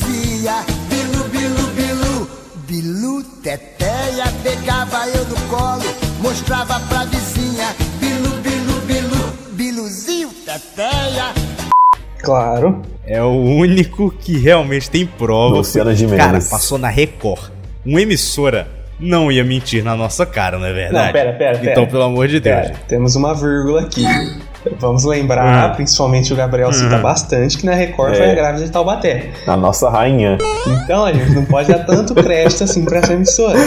[6.31, 7.75] mostrava pra vizinha.
[7.99, 11.25] Bilu, bilu, bilu, biluzinho, teteia.
[12.23, 12.83] Claro.
[13.05, 15.57] É o único que realmente tem prova.
[15.57, 16.25] Luciana Gimenez.
[16.25, 17.51] Cara, passou na Record.
[17.85, 18.69] Uma emissora
[19.01, 21.07] não ia mentir na nossa cara, não é verdade?
[21.07, 21.73] Não, pera, pera, pera.
[21.73, 22.61] Então, pelo amor de Deus.
[22.69, 24.05] Pera, temos uma vírgula aqui.
[24.79, 25.75] Vamos lembrar, Hum.
[25.75, 27.03] principalmente o Gabriel cita Uhum.
[27.03, 28.17] bastante, que na Record É.
[28.19, 29.31] foi a grávida de Taubaté.
[29.49, 30.39] A nossa rainha.
[30.85, 33.59] Então a gente não pode dar tanto crédito assim pra essa emissora.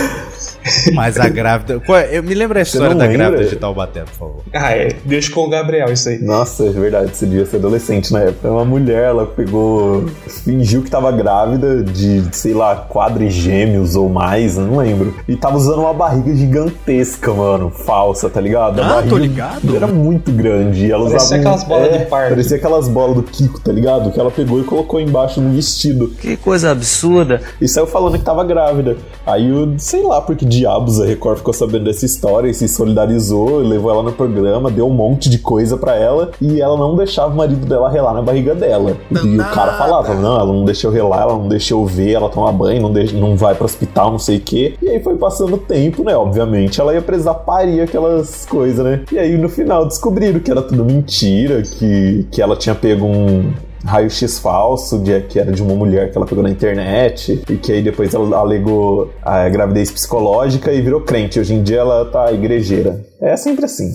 [0.94, 1.82] Mas a grávida.
[1.90, 3.18] É- Eu me lembro a história da lembra?
[3.30, 4.42] grávida de Taubaté, por favor.
[4.54, 4.90] Ah, é.
[5.06, 6.20] Deixa com o Gabriel isso aí.
[6.20, 8.50] Nossa, é verdade, você devia ser adolescente na época.
[8.50, 10.06] Uma mulher, ela pegou.
[10.44, 15.16] fingiu que tava grávida de, sei lá, quadrigêmeos ou mais, não lembro.
[15.28, 17.70] E tava usando uma barriga gigantesca, mano.
[17.70, 18.80] Falsa, tá ligado?
[18.82, 19.76] A Ah, barriga tô ligado.
[19.76, 20.86] Era muito grande.
[20.88, 21.36] E ela Parecia usava.
[21.36, 22.30] um- aquelas bolas é, de parque.
[22.30, 24.12] Parecia aquelas bolas do Kiko, tá ligado?
[24.12, 26.10] Que ela pegou e colocou embaixo no vestido.
[26.10, 27.42] Que coisa absurda.
[27.62, 28.98] E saiu falando que tava grávida.
[29.26, 32.68] Aí eu, sei lá por que diabos a Record ficou sabendo dessa história e se
[32.68, 36.96] solidarizou, levou ela no programa, deu um monte de coisa pra ela e ela não
[36.96, 38.96] deixava o marido dela relar na barriga dela.
[39.12, 42.12] E o cara falava: não, ela não deixa eu relar, ela não deixa eu ver,
[42.12, 44.76] ela toma banho, não, deixa, não vai pro hospital, não sei o quê.
[44.82, 46.16] E aí foi passando o tempo, né?
[46.16, 49.02] Obviamente, ela ia precisar parir aquelas coisas, né?
[49.12, 53.52] E aí no final descobriram que era tudo mentira, que, que ela tinha pego um
[53.86, 57.72] raio-x falso, de, que era de uma mulher que ela pegou na internet, e que
[57.72, 61.40] aí depois ela alegou a gravidez psicológica e virou crente.
[61.40, 63.06] Hoje em dia ela tá igrejeira.
[63.22, 63.94] É sempre assim.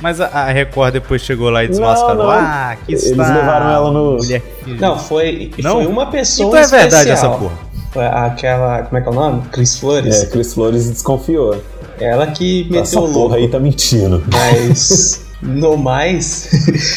[0.00, 2.24] Mas a, Record depois chegou lá e desmascarou.
[2.24, 2.30] não.
[2.30, 3.34] Ah, que Eles está.
[3.34, 4.42] levaram ela no- Mulher
[4.78, 5.72] Não, foi, Não?
[5.72, 7.32] foi uma pessoa Então é verdade especial.
[7.32, 7.58] essa porra.
[7.90, 9.42] Foi aquela, como é que é o nome?
[9.50, 10.22] Cris Flores.
[10.22, 11.56] É, Cris Flores desconfiou.
[11.98, 13.14] Ela que meteu Essa o louco.
[13.20, 14.22] porra aí tá mentindo.
[14.32, 16.48] Mas, no mais,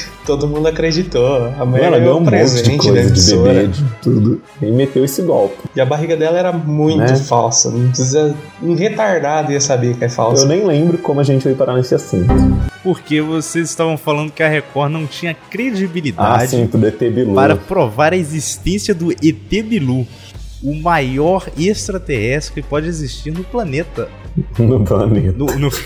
[0.26, 1.46] todo mundo acreditou.
[1.60, 3.84] A mulher Ela ganhou ganhou um um monte de presente da coisa de bebê, de
[4.02, 4.42] tudo.
[4.62, 5.58] E meteu esse golpe.
[5.76, 7.16] E a barriga dela era muito Né?
[7.16, 7.70] falsa.
[7.72, 8.36] Não precisa.
[8.62, 10.44] Um retardado ia saber que é falsa.
[10.44, 12.28] Eu nem lembro como a gente veio parar nesse assunto.
[12.84, 17.34] Porque vocês estavam falando que a Record não tinha Ah, credibilidade sim, do ET Bilu.
[17.36, 20.06] para provar a existência do ET Bilu,
[20.64, 24.08] o maior extraterrestre que pode existir no planeta.
[24.58, 25.36] No planeta.
[25.38, 25.70] No, no...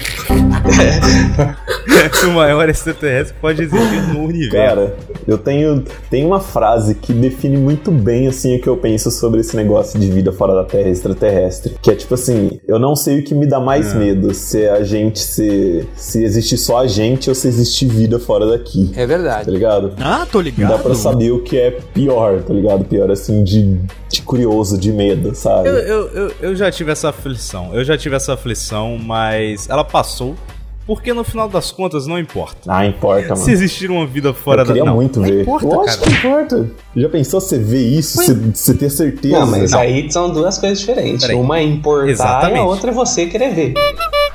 [2.27, 4.51] o maior extraterrestre que pode existir no universo.
[4.55, 4.95] Cara,
[5.27, 9.41] eu tenho, tenho uma frase que define muito bem assim o que eu penso sobre
[9.41, 11.75] esse negócio de vida fora da Terra extraterrestre.
[11.81, 13.97] Que é tipo assim, eu não sei o que me dá mais É.
[13.97, 18.19] medo, se é a gente se se existe só a gente ou se existe vida
[18.19, 18.91] fora daqui.
[18.95, 19.45] É verdade.
[19.45, 19.93] Tá ligado?
[19.99, 20.69] Ah, tô Não ligado.
[20.69, 22.85] dá pra saber o que é pior, tá ligado?
[22.85, 23.79] Pior assim de,
[24.15, 25.69] de curioso, de medo, sabe?
[25.69, 27.73] Eu, eu, eu, eu já tive essa aflição.
[27.73, 30.35] Eu já tive essa aflição, mas ela passou.
[30.87, 32.59] Porque no final das contas não importa.
[32.67, 33.37] Ah, importa, mano.
[33.37, 34.89] Se existir uma vida fora eu queria da.
[34.91, 35.41] Não, muito não ver.
[35.41, 36.11] importa, Lógico cara.
[36.11, 36.71] que importa.
[36.95, 39.39] Já pensou você ver isso, você, você ter certeza?
[39.39, 39.79] Não, mas Não.
[39.79, 41.25] aí são duas coisas diferentes.
[41.25, 41.35] Peraí.
[41.35, 42.59] Uma é importar e Exatamente.
[42.59, 43.73] a outra é você querer ver.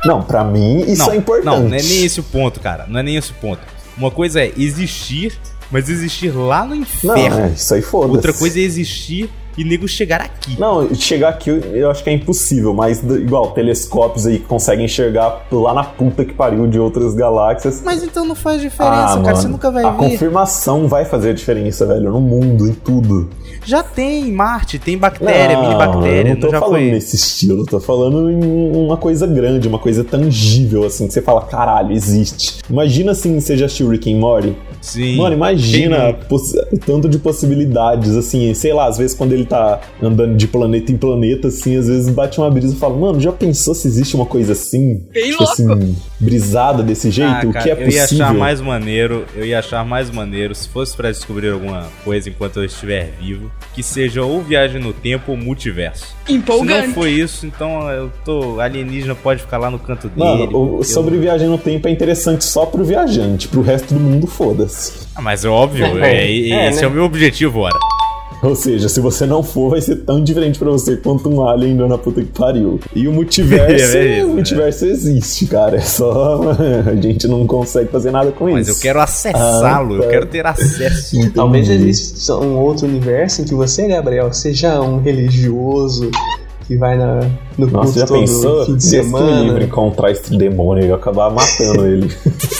[0.04, 1.44] Não, pra mim isso não, é importante.
[1.44, 2.84] Não, não é nem esse o ponto, cara.
[2.88, 3.60] Não é nem esse o ponto.
[3.96, 5.38] Uma coisa é existir,
[5.70, 7.40] mas existir lá no Não, inferno.
[7.42, 8.12] é, isso aí foda-se.
[8.16, 10.58] Outra coisa é existir e nego chegar aqui.
[10.58, 15.46] Não, chegar aqui eu, acho que é impossível, mas igual telescópios aí que conseguem enxergar
[15.50, 17.82] lá na puta que pariu de outras galáxias.
[17.84, 19.20] Mas então não faz diferença, ah, cara.
[19.20, 19.96] mano, Você nunca vai a ver.
[19.96, 23.28] confirmação vai fazer a diferença, velho, no mundo, em tudo.
[23.64, 26.30] Já tem Marte, tem bactéria, mini bactéria.
[26.30, 26.90] eu não tô não já falando foi.
[26.90, 31.20] nesse estilo, eu tô falando em uma coisa grande, uma coisa tangível, assim, que você
[31.20, 32.60] fala, caralho, existe.
[32.70, 34.56] Imagina assim, você já assistiu Rick and Morty?
[34.80, 35.16] Sim.
[35.16, 40.36] Mano, imagina o tanto de possibilidades, assim, sei lá, às vezes quando ele tá andando
[40.36, 43.74] de planeta em planeta, assim, às vezes bate uma brisa e fala, mano, já pensou
[43.74, 45.02] se existe uma coisa assim?
[45.12, 47.30] Bem tipo assim, brisada desse jeito?
[47.32, 48.24] Ah, o cara, que é eu ia possível?
[48.26, 52.58] achar mais maneiro, eu ia achar mais maneiro se fosse pra descobrir alguma coisa enquanto
[52.58, 56.14] eu estiver vivo, que seja ou viagem no tempo ou multiverso.
[56.26, 56.88] Se Empolgante.
[56.88, 60.18] não foi isso, então eu tô alienígena pode ficar lá no canto dele.
[60.46, 64.00] Mano, o- Eu- sobre viagem no tempo é interessante só pro viajante, pro resto do
[64.00, 65.08] mundo, foda-se.
[65.14, 66.84] Ah, mas é óbvio, É, é, é, esse né?
[66.84, 67.78] é o meu objetivo, ora.
[68.42, 71.72] Ou seja, se você não for, vai ser tão diferente pra você quanto um alien
[71.74, 72.80] indo na puta que pariu.
[72.96, 75.76] E o multiverso, É isso, o multiverso existe, cara.
[75.76, 76.40] É só.
[76.90, 78.78] A gente não consegue fazer nada com Mas isso.
[78.78, 80.08] eu quero acessá-lo, Ah, eu tá.
[80.08, 81.30] quero ter acesso.
[81.34, 81.90] Talvez Entendi.
[81.90, 86.10] exista um outro universo em que você, Gabriel, seja um religioso
[86.66, 87.20] que vai na,
[87.58, 88.64] no Nossa, culto já todo pensou?
[88.64, 89.64] fim de me livre semana.
[89.64, 92.10] encontrar esse demônio e acabar matando ele.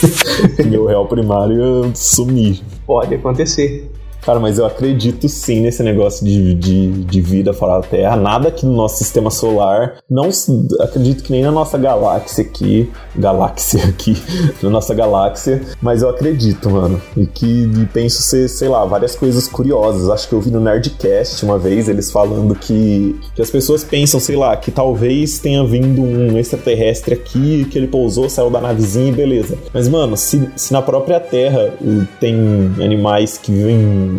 [0.69, 2.61] Meu réu primário ia sumir.
[2.85, 3.89] Pode acontecer.
[4.21, 8.15] Cara, mas eu acredito sim nesse negócio de, de, de vida fora da Terra.
[8.15, 9.95] Nada aqui no nosso sistema solar.
[10.09, 10.29] Não
[10.79, 12.89] acredito que nem na nossa galáxia aqui.
[13.15, 14.15] Galáxia aqui.
[14.61, 15.61] na nossa galáxia.
[15.81, 17.01] Mas eu acredito, mano.
[17.17, 20.07] E que e penso ser, sei lá, várias coisas curiosas.
[20.09, 24.19] Acho que eu vi no Nerdcast uma vez eles falando que, que as pessoas pensam,
[24.19, 29.09] sei lá, que talvez tenha vindo um extraterrestre aqui, que ele pousou, saiu da navezinha
[29.09, 29.57] e beleza.
[29.73, 31.73] Mas, mano, se, se na própria Terra
[32.19, 32.35] tem
[32.79, 34.10] animais que vivem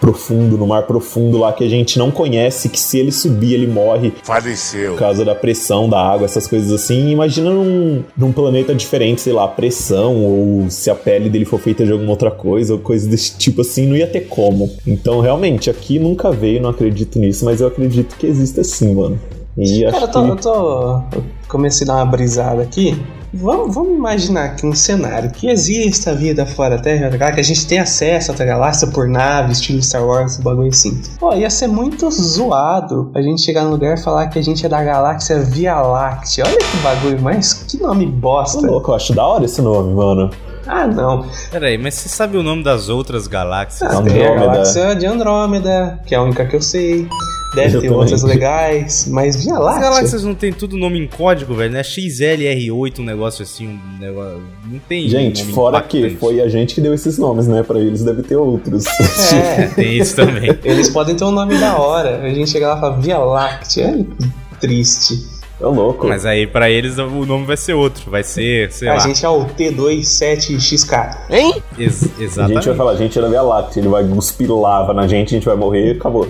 [0.00, 3.66] profundo, no mar profundo lá que a gente não conhece, que se ele subir ele
[3.66, 4.12] morre.
[4.22, 4.92] Faleceu.
[4.92, 7.10] Por causa da pressão da água, essas coisas assim.
[7.10, 11.84] Imagina num, num planeta diferente, sei lá, pressão, ou se a pele dele for feita
[11.84, 14.70] de alguma outra coisa, ou coisa desse tipo assim, não ia ter como.
[14.86, 19.20] Então, realmente, aqui nunca veio, não acredito nisso, mas eu acredito que existe sim, mano.
[19.58, 20.30] E Cara, eu tô, que...
[20.30, 20.92] eu tô.
[21.12, 22.96] Eu comecei a dar uma brisada aqui.
[23.32, 27.64] Vamos, vamos imaginar aqui um cenário que exista vida fora da Terra, que a gente
[27.64, 31.00] tem acesso a outra galáxia por nave, estilo Star Wars, um bagulho assim.
[31.18, 34.66] Pô, ia ser muito zoado a gente chegar no lugar e falar que a gente
[34.66, 36.44] é da galáxia Via Láctea.
[36.44, 38.60] Olha que bagulho, mas que nome bosta.
[38.60, 40.30] Tô louco, eu acho da hora esse nome, mano.
[40.66, 41.24] Ah, não.
[41.50, 43.94] Peraí, mas você sabe o nome das outras galáxias?
[43.94, 47.08] Ah, tem a galáxia de Andrômeda, que é a única que eu sei.
[47.54, 48.02] Deve eu ter também.
[48.02, 49.88] outras legais, mas Via Láctea.
[49.88, 51.82] As galáxias não tem tudo nome em código, velho, né?
[51.82, 54.40] XLR8, um negócio assim, um negócio.
[54.70, 55.08] Não tem.
[55.08, 56.10] Gente, fora impactante.
[56.10, 57.62] que foi a gente que deu esses nomes, né?
[57.62, 58.84] Pra eles deve ter outros.
[59.32, 60.56] É, tem isso também.
[60.64, 62.22] Eles podem ter um nome da hora.
[62.22, 63.86] A gente chega lá e fala Via Láctea.
[63.86, 65.29] É triste.
[65.60, 66.08] É louco.
[66.08, 68.10] Mas aí pra eles o nome vai ser outro.
[68.10, 68.98] Vai ser, sei a lá.
[68.98, 71.16] A gente é o T27XK.
[71.28, 71.62] Hein?
[71.78, 72.58] Ex exatamente.
[72.58, 73.80] A gente vai falar, a gente é da Via Láctea.
[73.80, 76.26] Ele vai cuspir lava na gente, a gente vai morrer e acabou.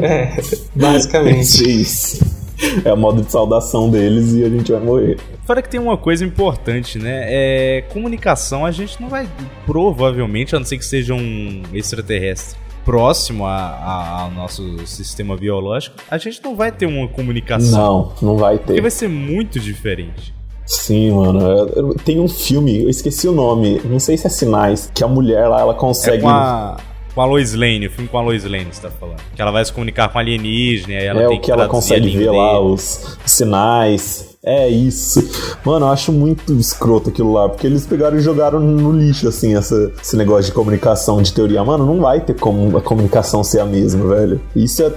[0.00, 0.40] É,
[0.74, 1.64] basicamente.
[1.64, 2.36] É isso.
[2.84, 5.18] É o modo de saudação deles e a gente vai morrer.
[5.44, 7.26] Fora que tem uma coisa importante, né?
[7.28, 9.28] É comunicação a gente não vai,
[9.66, 15.96] provavelmente, a não ser que seja um extraterrestre próximo a, a, ao nosso sistema biológico,
[16.08, 18.12] a gente não vai ter uma comunicação.
[18.22, 18.66] Não, não vai ter.
[18.66, 20.32] Porque vai ser muito diferente.
[20.64, 21.94] Sim, mano.
[22.04, 25.48] Tem um filme, eu esqueci o nome, não sei se é Sinais, que a mulher
[25.48, 26.18] lá, ela consegue.
[26.18, 26.76] É com a,
[27.12, 29.20] com a Lois Lane, o filme com a Lois Lane, você tá falando.
[29.34, 31.52] Que ela vai se comunicar com alienígena e aí ela é, tem o que, que
[31.52, 32.36] ela consegue ver dele.
[32.36, 34.35] lá, os sinais.
[34.46, 35.28] É isso.
[35.64, 39.56] Mano, eu acho muito escroto aquilo lá, porque eles pegaram e jogaram no lixo, assim,
[39.56, 41.64] essa, esse negócio de comunicação, de teoria.
[41.64, 44.40] Mano, não vai ter como a comunicação ser a mesma, velho.
[44.54, 44.92] Isso é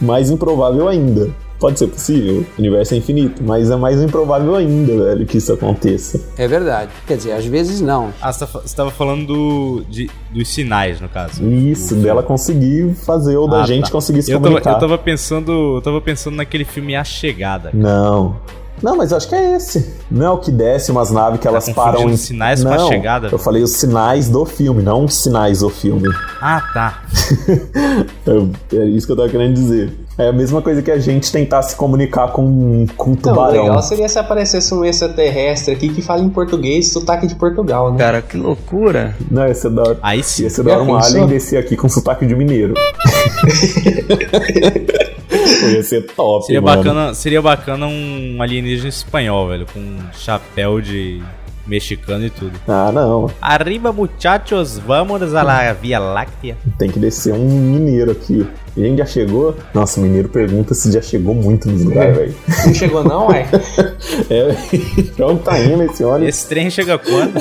[0.00, 1.30] mais improvável ainda.
[1.58, 5.52] Pode ser possível, o universo é infinito, mas é mais improvável ainda, velho, que isso
[5.52, 6.20] aconteça.
[6.36, 6.90] É verdade.
[7.06, 8.12] Quer dizer, às vezes não.
[8.20, 11.42] Ah, você estava tá falando do, de, dos sinais, no caso.
[11.50, 13.90] Isso, dela conseguir fazer ou da ah, gente tá.
[13.90, 14.74] conseguir se eu comunicar.
[14.74, 17.70] Tava, eu tava pensando, eu tava pensando naquele filme A Chegada.
[17.70, 17.82] Cara.
[17.82, 18.36] Não.
[18.82, 19.94] Não, mas acho que é esse.
[20.10, 22.16] Não é o que desce umas naves que tá elas param em.
[22.16, 23.28] sinais não, com a chegada?
[23.32, 26.08] Eu falei os sinais do filme, não os sinais do filme.
[26.40, 27.02] Ah, tá.
[28.72, 29.92] é isso que eu tava querendo dizer.
[30.18, 33.54] É a mesma coisa que a gente tentar se comunicar com, com um tubarão.
[33.54, 37.92] Não, legal seria se aparecesse um extraterrestre aqui que fala em português, sotaque de Portugal,
[37.92, 37.98] né?
[37.98, 39.14] Cara, que loucura.
[39.30, 39.98] Não, ia ser da hora.
[40.02, 40.44] Aí sim.
[40.44, 42.74] Ia ser da hora um alien descer aqui com sotaque de mineiro.
[45.72, 46.76] ia ser top, seria mano.
[46.76, 51.22] Bacana, seria bacana um alienígena espanhol, velho, com um chapéu de
[51.66, 52.52] mexicano e tudo.
[52.66, 53.30] Ah, não.
[53.40, 56.56] Arriba, muchachos, vamos a la Via Láctea.
[56.78, 58.46] Tem que descer um mineiro aqui.
[58.76, 59.56] E a gente já chegou?
[59.74, 62.34] Nossa, o mineiro pergunta se já chegou muito nos lugares, velho.
[62.66, 63.46] Não chegou não, ué?
[64.30, 64.56] é,
[65.16, 66.28] pra onde tá indo esse óleo?
[66.28, 67.40] Esse trem chega quando?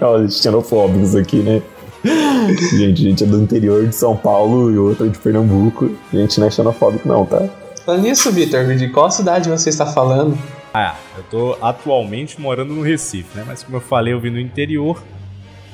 [0.00, 1.60] Olha, os xenofóbicos aqui, né?
[2.76, 5.90] gente, a gente é do interior de São Paulo e outra de Pernambuco.
[6.12, 7.48] A gente não é xenofóbico não, tá?
[7.84, 10.38] Falando nisso, Vitor, de qual cidade você está falando?
[10.72, 13.44] Ah, eu tô atualmente morando no Recife, né?
[13.46, 15.02] Mas como eu falei, eu vim do interior.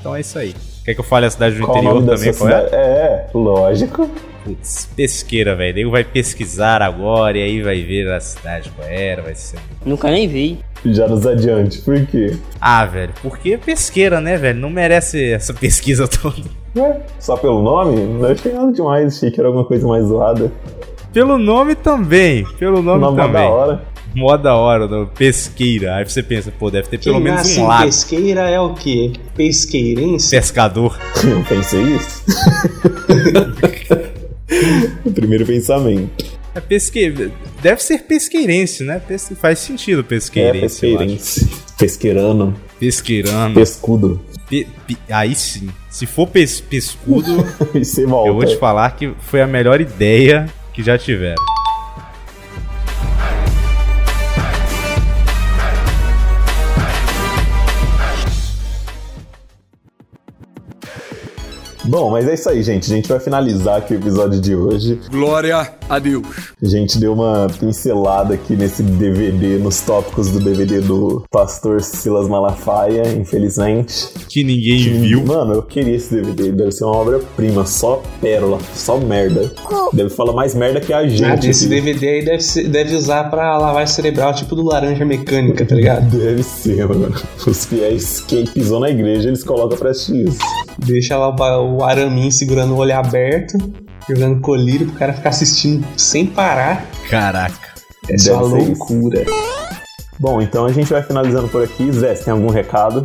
[0.01, 0.55] Então é isso aí.
[0.85, 2.35] Quer que eu fale a cidade do qual interior também?
[2.35, 2.69] Qual é?
[2.73, 4.11] É, lógico.
[4.45, 5.75] Putz, pesqueira, velho.
[5.75, 9.59] Daí vai pesquisar agora e aí vai ver a cidade qual era, vai ser.
[9.87, 10.59] Nunca nem vi.
[10.85, 12.37] Já nos adiante, por quê?
[12.61, 14.61] Ah, velho, porque pesqueira, né, velho?
[14.61, 16.37] Não merece essa pesquisa toda.
[16.77, 17.97] Ué, só pelo nome?
[18.03, 20.53] Não achei nada demais, achei que era alguma coisa mais zoada.
[21.15, 23.49] Pelo nome também, pelo nome, nome também.
[23.49, 23.83] da hora.
[24.15, 25.97] Mó da hora, do pesqueira.
[25.97, 27.85] Aí você pensa, pô, deve ter pelo Quem menos um lago.
[27.85, 29.13] pesqueira é o quê?
[29.35, 30.31] Pesqueirense?
[30.31, 30.97] Pescador.
[31.25, 32.23] Eu pensei isso.
[35.05, 36.25] o primeiro pensamento.
[36.55, 37.33] É pesque...
[37.61, 39.01] Deve ser pesqueirense, né?
[39.01, 39.35] Pesque...
[39.35, 40.87] Faz sentido pesqueirense.
[40.87, 41.51] É, pesqueirense.
[41.77, 42.55] Pesqueirano.
[42.79, 43.55] Pesqueirano.
[43.55, 44.21] Pescudo.
[44.49, 44.69] Pe...
[44.87, 44.97] Pe...
[45.11, 45.69] Aí sim.
[45.91, 46.61] Se for pes...
[46.61, 47.33] pescudo,
[47.99, 51.43] eu vou te falar que foi a melhor ideia que já tiveram.
[61.85, 62.91] Bom, mas é isso aí, gente.
[62.91, 65.01] A gente vai finalizar aqui o episódio de hoje.
[65.11, 66.25] Glória a Deus.
[66.63, 72.29] A gente deu uma pincelada aqui nesse DVD, nos tópicos do DVD do pastor Silas
[72.29, 74.09] Malafaia, infelizmente.
[74.29, 75.25] Que ninguém Que- viu.
[75.25, 76.53] Mano, eu queria esse DVD.
[76.53, 79.53] Deve ser uma obra-prima, só pérola, só merda.
[79.93, 81.25] Deve falar mais merda que a gente.
[81.25, 81.69] Ah, esse.
[81.69, 86.05] DVD aí deve, ser- deve usar pra lavagem cerebral, tipo do laranja mecânica, tá ligado?
[86.17, 87.13] Deve ser, mano.
[87.47, 90.39] Os fiéis que pisou na igreja, eles colocam pra assistir isso.
[90.79, 93.57] Deixa lá o, o araminho segurando o olho aberto,
[94.09, 96.85] jogando colírio pro cara ficar assistindo sem parar.
[97.09, 97.75] Caraca.
[98.09, 98.33] É isso.
[98.33, 99.25] loucura.
[100.19, 101.91] Bom, então a gente vai finalizando por aqui.
[101.93, 103.03] Zé, você tem algum recado?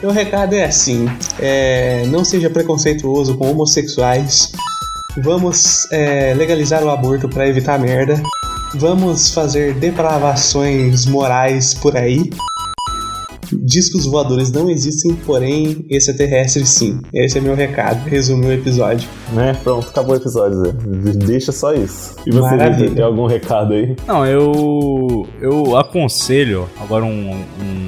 [0.00, 1.06] Meu recado é assim:
[1.38, 4.52] é, não seja preconceituoso com homossexuais.
[5.22, 8.20] Vamos é, legalizar o aborto para evitar merda.
[8.74, 12.30] Vamos fazer depravações morais por aí.
[13.52, 17.00] Discos voadores não existem, porém extraterrestres sim.
[17.12, 18.04] Esse é meu recado.
[18.08, 19.08] Resumiu o episódio.
[19.32, 19.58] Né?
[19.62, 20.72] Pronto, acabou o episódio, Zé.
[21.26, 22.16] Deixa só isso.
[22.26, 22.94] E você, Maravilha.
[22.94, 23.96] Tem algum recado aí?
[24.06, 27.86] Não, eu eu aconselho agora um um,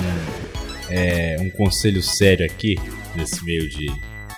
[0.88, 2.76] é, um conselho sério aqui
[3.16, 3.86] nesse meio de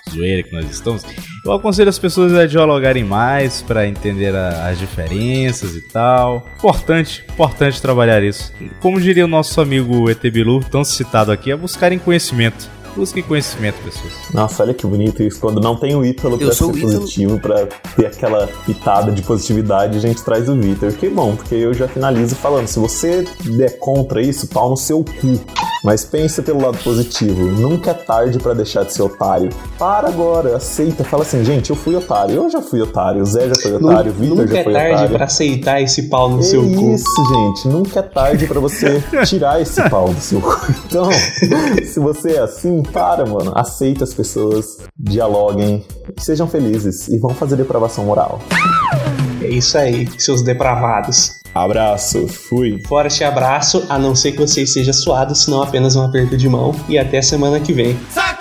[0.09, 1.03] zoeira que nós estamos.
[1.45, 6.47] Eu aconselho as pessoas a dialogarem mais para entender a- as diferenças e tal.
[6.57, 8.53] Importante, importante trabalhar isso.
[8.79, 12.69] Como diria o nosso amigo ET Bilu, tão citado aqui, é buscarem conhecimento.
[12.95, 14.13] Busquem conhecimento, pessoas.
[14.33, 15.39] Nossa, olha que bonito isso.
[15.39, 16.79] Quando não tem o Ítalo pra ser Ítalo.
[16.81, 17.65] positivo, pra
[17.95, 20.91] ter aquela pitada de positividade, a gente traz o Vitor.
[20.93, 25.03] Que bom, porque eu já finalizo falando: se você der contra isso, pau no seu
[25.03, 25.39] cu.
[25.83, 27.43] Mas pensa pelo lado positivo.
[27.43, 29.49] Nunca é tarde pra deixar de ser otário.
[29.77, 31.03] Para agora, aceita.
[31.03, 32.35] Fala assim, gente, eu fui otário.
[32.35, 33.21] Eu já fui otário.
[33.21, 34.11] O Zé já foi otário.
[34.11, 35.15] O Vitor Nunca já é foi tarde otário.
[35.15, 36.91] pra aceitar esse pau no É seu cu.
[36.93, 37.67] isso, gente.
[37.67, 40.53] Nunca é tarde pra você tirar esse pau do seu cu.
[40.93, 43.51] Então, se você é assim, para, mano.
[43.55, 45.85] Aceita as pessoas, dialoguem,
[46.17, 48.39] sejam felizes e vão fazer depravação moral.
[49.41, 51.31] É isso aí, seus depravados.
[51.53, 52.81] Abraço, fui.
[52.87, 56.73] Forte abraço, a não ser que você esteja suado, senão apenas um aperto de mão.
[56.89, 57.99] E até semana que vem.
[58.09, 58.33] Sai